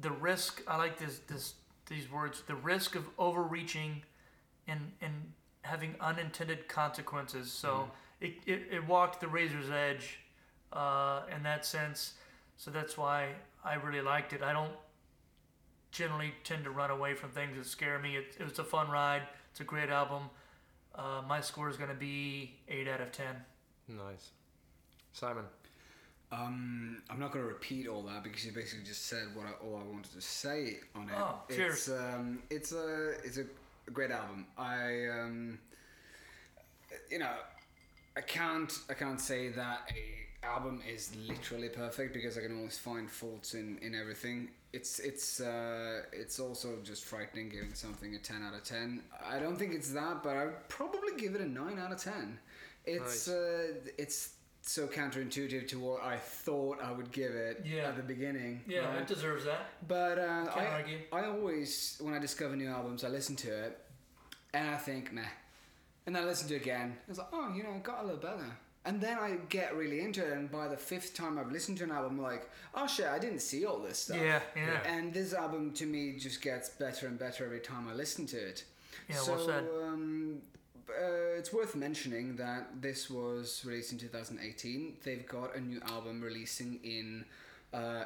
[0.00, 0.62] the risk.
[0.68, 1.54] I like this this
[1.86, 2.42] these words.
[2.46, 4.02] The risk of overreaching,
[4.66, 5.32] and and
[5.62, 7.50] having unintended consequences.
[7.50, 10.18] So it, it it walked the razor's edge,
[10.72, 12.14] uh, in that sense.
[12.56, 13.28] So that's why
[13.64, 14.42] I really liked it.
[14.42, 14.72] I don't
[15.90, 18.16] generally tend to run away from things that scare me.
[18.16, 19.22] It, it was a fun ride.
[19.50, 20.24] It's a great album.
[20.94, 23.34] Uh, my score is going to be eight out of ten.
[23.88, 24.30] Nice.
[25.12, 25.44] Simon.
[26.32, 29.50] Um, I'm not going to repeat all that because you basically just said what I,
[29.64, 31.14] all I wanted to say on it.
[31.16, 31.74] Oh, cheers.
[31.74, 33.44] It's um, it's a it's a
[33.92, 34.46] great album.
[34.58, 35.58] I um,
[37.10, 37.30] you know,
[38.16, 42.78] I can't I can't say that a album is literally perfect because I can always
[42.78, 44.48] find faults in in everything.
[44.72, 49.02] It's it's uh, it's also just frightening giving something a ten out of ten.
[49.24, 52.02] I don't think it's that, but I would probably give it a nine out of
[52.02, 52.38] ten.
[52.84, 53.36] It's Nice.
[53.36, 54.30] uh, it's
[54.68, 57.88] so counterintuitive to what I thought I would give it Yeah.
[57.88, 58.62] at the beginning.
[58.66, 59.02] Yeah, right?
[59.02, 59.70] it deserves that.
[59.86, 60.98] But uh, I, argue.
[61.12, 63.78] I always, when I discover new albums, I listen to it
[64.52, 65.22] and I think, meh.
[66.06, 66.96] And then I listen to it again.
[67.08, 68.44] It's like, oh, you know, it got a little better.
[68.84, 71.84] And then I get really into it, and by the fifth time I've listened to
[71.84, 74.16] an album, I'm like, oh shit, I didn't see all this stuff.
[74.16, 74.78] Yeah, yeah.
[74.86, 78.36] And this album to me just gets better and better every time I listen to
[78.36, 78.64] it.
[79.08, 79.64] Yeah, so, well said.
[79.82, 80.40] Um,
[80.90, 84.96] uh, it's worth mentioning that this was released in 2018.
[85.02, 87.24] They've got a new album releasing in
[87.74, 88.04] uh, uh,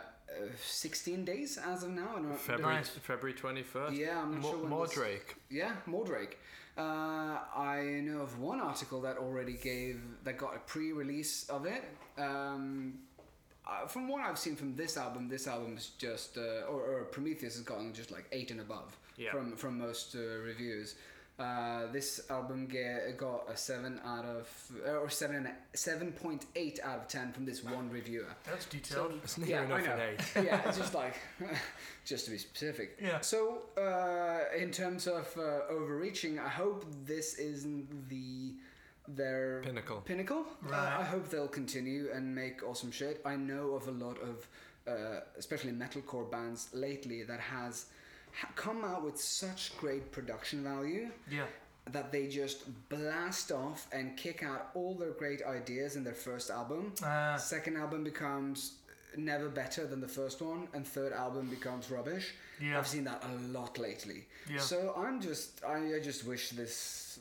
[0.65, 2.11] 16 days as of now.
[2.17, 2.91] I don't- February Nice.
[2.91, 3.97] February 21st.
[3.97, 5.37] Yeah, I'm not Mo- sure when More this- Drake.
[5.51, 6.35] Yeah, Mordrake.
[6.79, 11.85] Uh, I know of one article that already gave that got a pre-release of it.
[12.17, 13.01] Um,
[13.69, 17.05] uh, from what I've seen from this album, this album is just uh, or, or
[17.05, 19.31] Prometheus has gotten just like eight and above Yeah.
[19.33, 20.95] from from most uh, reviews.
[21.41, 24.47] Uh, this album get, got a seven out of
[24.87, 28.27] uh, or seven seven point eight out of ten from this one reviewer.
[28.45, 29.15] That's detailed.
[29.25, 29.97] It's near Yeah, I know.
[30.03, 30.45] eight.
[30.45, 31.15] yeah, it's just like,
[32.05, 32.99] just to be specific.
[33.03, 33.21] Yeah.
[33.21, 38.55] So, uh, in terms of uh, overreaching, I hope this isn't the
[39.09, 40.03] their Pinnacle.
[40.03, 40.45] Pinnacle.
[40.67, 40.99] Uh, Right.
[41.01, 43.21] I hope they'll continue and make awesome shit.
[43.25, 44.47] I know of a lot of,
[44.87, 47.87] uh, especially metalcore bands lately that has ha-
[48.57, 51.47] come out with such great production value Yeah.
[51.91, 56.51] that they just blast off and kick out all their great ideas in their first
[56.51, 56.93] album.
[57.03, 58.75] Uh, Second album becomes
[59.17, 62.33] never better than the first one, and third album becomes rubbish.
[62.61, 62.79] Yeah.
[62.79, 64.27] I've seen that a lot lately.
[64.49, 64.61] Yeah.
[64.61, 67.19] So I'm just, I, I just wish this,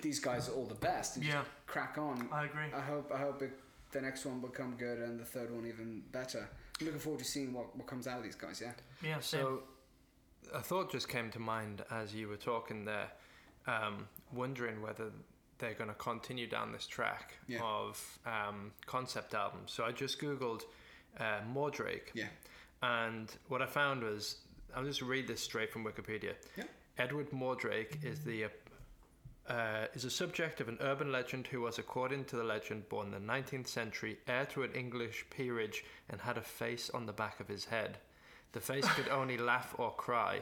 [0.00, 1.16] these guys are all the best.
[1.16, 1.32] And Yeah.
[1.42, 2.28] Just crack on.
[2.32, 2.70] I agree.
[2.72, 3.50] I hope, I hope it,
[3.90, 6.48] the next one will come good, and the third one even better.
[6.78, 8.60] I'm looking forward to seeing what, what comes out of these guys.
[8.64, 8.72] Yeah.
[9.02, 9.18] Yeah.
[9.18, 9.40] Same.
[9.40, 9.62] So,
[10.52, 13.08] a thought just came to mind as you were talking there.
[13.66, 15.10] um, wondering whether
[15.58, 17.60] they're going to continue down this track Yeah.
[17.62, 19.72] of um, concept albums.
[19.72, 20.62] So I just googled
[21.20, 22.28] uh, Mordrake, Yeah.
[22.82, 24.36] and what I found was
[24.74, 26.34] I'll just read this straight from Wikipedia.
[26.56, 26.64] Yeah.
[26.96, 28.48] Edward Mordrake is the uh,
[29.52, 33.12] uh, is a subject of an urban legend who was, according to the legend, born
[33.12, 37.12] in the 19th century, heir to an English peerage, and had a face on the
[37.12, 37.98] back of his head.
[38.52, 40.40] The face could only laugh or cry.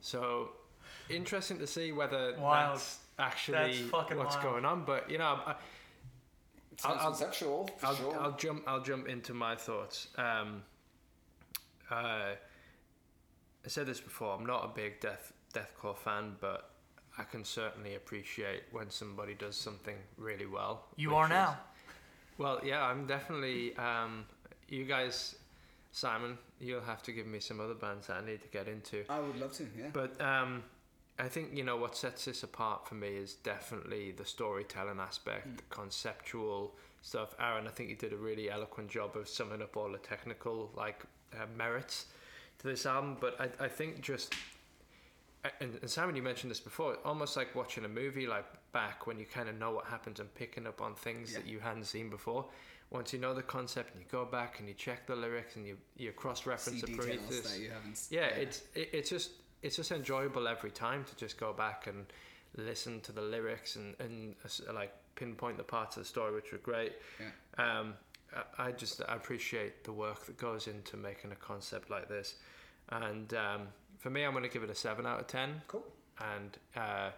[0.00, 0.50] So,
[1.08, 2.76] interesting to see whether Wild.
[2.76, 4.42] that's actually That's what's wild.
[4.42, 4.84] going on.
[4.84, 5.54] But you know, I,
[6.76, 8.20] Sounds I'll- conceptual, for I'll, sure.
[8.20, 8.64] I'll jump.
[8.66, 10.08] I'll jump into my thoughts.
[10.18, 10.62] Um,
[11.90, 11.94] uh,
[13.64, 14.34] I said this before.
[14.36, 16.70] I'm not a big death deathcore fan, but
[17.16, 20.86] I can certainly appreciate when somebody does something really well.
[20.96, 21.58] You which are is- now.
[22.38, 23.76] Well, yeah, I'm definitely.
[23.76, 24.24] Um,
[24.68, 25.36] you guys,
[25.94, 29.04] Simon, you'll have to give me some other bands that I need to get into.
[29.08, 29.90] I would love to, yeah.
[29.92, 30.64] But um,
[31.20, 35.56] I think you know what sets this apart for me is definitely the storytelling aspect,
[35.56, 37.36] the conceptual stuff.
[37.38, 40.72] Aaron, I think you did a really eloquent job of summing up all the technical
[40.76, 42.06] like uh, merits
[42.58, 43.16] to this album.
[43.20, 44.34] But I, I think just
[45.60, 49.16] and, and Simon, you mentioned this before, almost like watching a movie like back when
[49.20, 51.38] you kind of know what happens and picking up on things Yeah.
[51.38, 52.46] that you hadn't seen before.
[52.90, 55.66] Once you know the concept and you go back and you check the lyrics and
[55.66, 57.92] you you cross reference the Prometheus that you haven't.
[57.92, 59.30] s- yeah, it's it, it's just
[59.62, 62.06] it's just enjoyable every time to just go back and
[62.56, 64.34] listen to the lyrics and and
[64.68, 66.92] uh, like pinpoint the parts of the story which were great.
[67.20, 67.80] Yeah.
[67.80, 67.94] Um,
[68.58, 72.34] I, I just I appreciate the work that goes into making a concept like this,
[72.90, 73.62] and um,
[73.98, 75.62] for me, I'm going to give it a seven out of ten.
[75.66, 75.84] Cool.
[76.20, 77.10] And uh,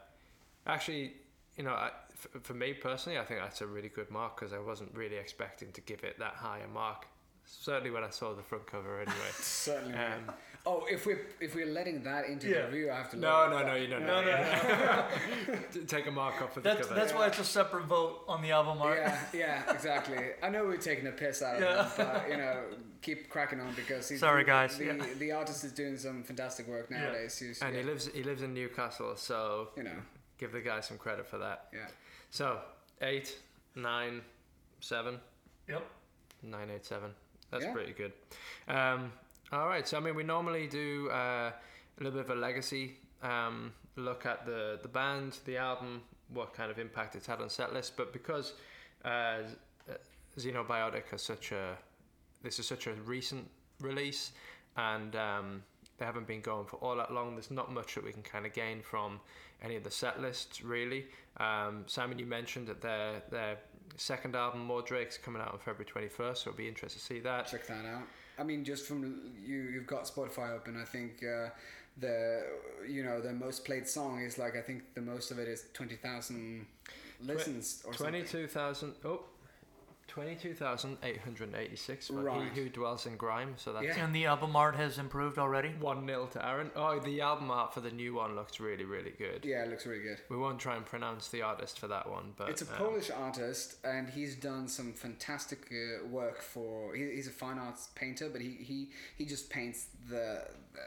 [0.67, 1.15] actually,
[1.57, 4.53] you know, I, f- for me personally, I think that's a really good mark because
[4.53, 7.07] I wasn't really expecting to give it that high a mark.
[7.49, 9.17] Certainly when I saw the front cover, anyway.
[9.41, 9.95] Certainly.
[9.97, 10.33] Um,
[10.67, 12.63] oh, if we're if we're letting that into Yeah.
[12.63, 13.17] the review, I have to.
[13.17, 15.07] No, look no, at no, you don't No, know.
[15.47, 15.85] no, no.
[15.87, 16.99] Take a mark off of the That's cover.
[16.99, 18.99] that's why it's a separate vote on the album art.
[18.99, 20.19] Yeah, yeah, exactly.
[20.43, 21.85] I know we're taking a piss out of Yeah.
[21.85, 22.65] him, but you know,
[23.01, 24.77] keep cracking on because he's Sorry, the, guys.
[24.77, 25.07] The, Yeah.
[25.17, 27.39] the artist is doing some fantastic work nowadays.
[27.39, 29.99] He's, and yeah, he lives he lives in Newcastle, so you know,
[30.39, 31.69] give the guy some credit for that.
[31.73, 31.87] yeah.
[32.31, 32.61] So
[33.03, 33.37] eight,
[33.75, 34.23] nine,
[34.81, 35.21] seven,
[35.69, 35.83] Yep.
[36.43, 37.15] nine, eight, seven.
[37.51, 37.73] That's Yeah.
[37.73, 38.13] pretty good.
[38.69, 39.13] Um,
[39.53, 39.87] all right.
[39.87, 44.27] So I mean, we normally do uh, a little bit of a legacy um, look
[44.27, 47.97] at the the band, the album, what kind of impact it's had on set list.
[47.97, 48.53] But because
[49.05, 49.43] uh,
[50.37, 51.77] Xenobiotic has such a
[52.43, 53.49] this is such a recent
[53.81, 54.33] release,
[54.77, 55.63] and um,
[55.99, 57.35] they haven't been going for all that long.
[57.35, 59.21] There's not much that we can kind of gain from
[59.63, 61.07] any of the set lists, really.
[61.39, 63.59] Um, Simon, you mentioned that their their
[63.97, 67.47] second album, Mordrake's, coming out on February 21st, so it'll be interesting to see that.
[67.49, 68.03] Check that out.
[68.39, 70.79] I mean, just from you, you've got Spotify open.
[70.81, 71.49] I think uh,
[71.99, 72.45] the
[72.87, 75.67] you know the most played song is like I think the most of it is
[75.73, 76.67] twenty thousand
[77.21, 78.23] listens or something.
[78.23, 78.95] 22,000.
[79.05, 79.21] Oh.
[80.17, 82.51] 22,886 for Right.
[82.51, 84.03] He Who Dwells in Grime, so that's Yeah.
[84.03, 85.75] And the album art has improved already.
[85.75, 86.71] 1 0 to Aaron.
[86.75, 89.45] Oh, the album art for the new one looks really, really good.
[89.45, 90.23] Yeah, it looks really good.
[90.31, 93.11] We won't try and pronounce the artist for that one, but It's a um, Polish
[93.11, 96.95] artist, and he's done some fantastic uh, work for.
[96.95, 100.81] He, he's a fine arts painter, but he he, he just paints the, the.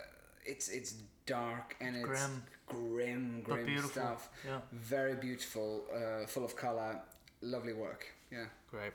[0.43, 0.95] It's it's
[1.27, 2.43] dark and it's Grim.
[2.65, 3.91] grim, grim beautiful.
[3.91, 4.30] stuff.
[4.43, 4.61] Yeah.
[4.72, 6.99] Very beautiful, uh, full of color,
[7.41, 8.07] lovely work.
[8.31, 8.93] Yeah, Great.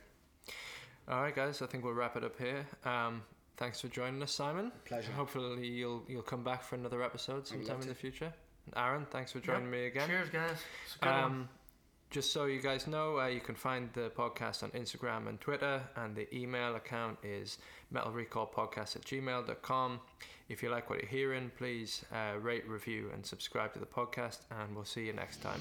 [1.09, 1.61] All right, guys.
[1.63, 2.67] I think we'll wrap it up here.
[2.85, 3.23] Um,
[3.57, 4.73] thanks for joining us, Simon.
[4.85, 5.13] Pleasure.
[5.13, 8.33] Hopefully, you'll you'll come back for another episode sometime in the future.
[8.77, 10.09] Aaron, thanks for joining me again.
[10.09, 10.57] Cheers, guys.
[10.87, 11.23] It's a good one.
[11.25, 11.49] Um,
[12.11, 15.83] just so you guys know, uh, you can find the podcast on Instagram and Twitter,
[15.97, 17.59] and the email account is
[17.93, 20.01] metalrecallpodcast at gmail.com.
[20.49, 24.39] If you like what you're hearing, please uh, rate, review, and subscribe to the podcast,
[24.51, 25.61] and we'll see you next time.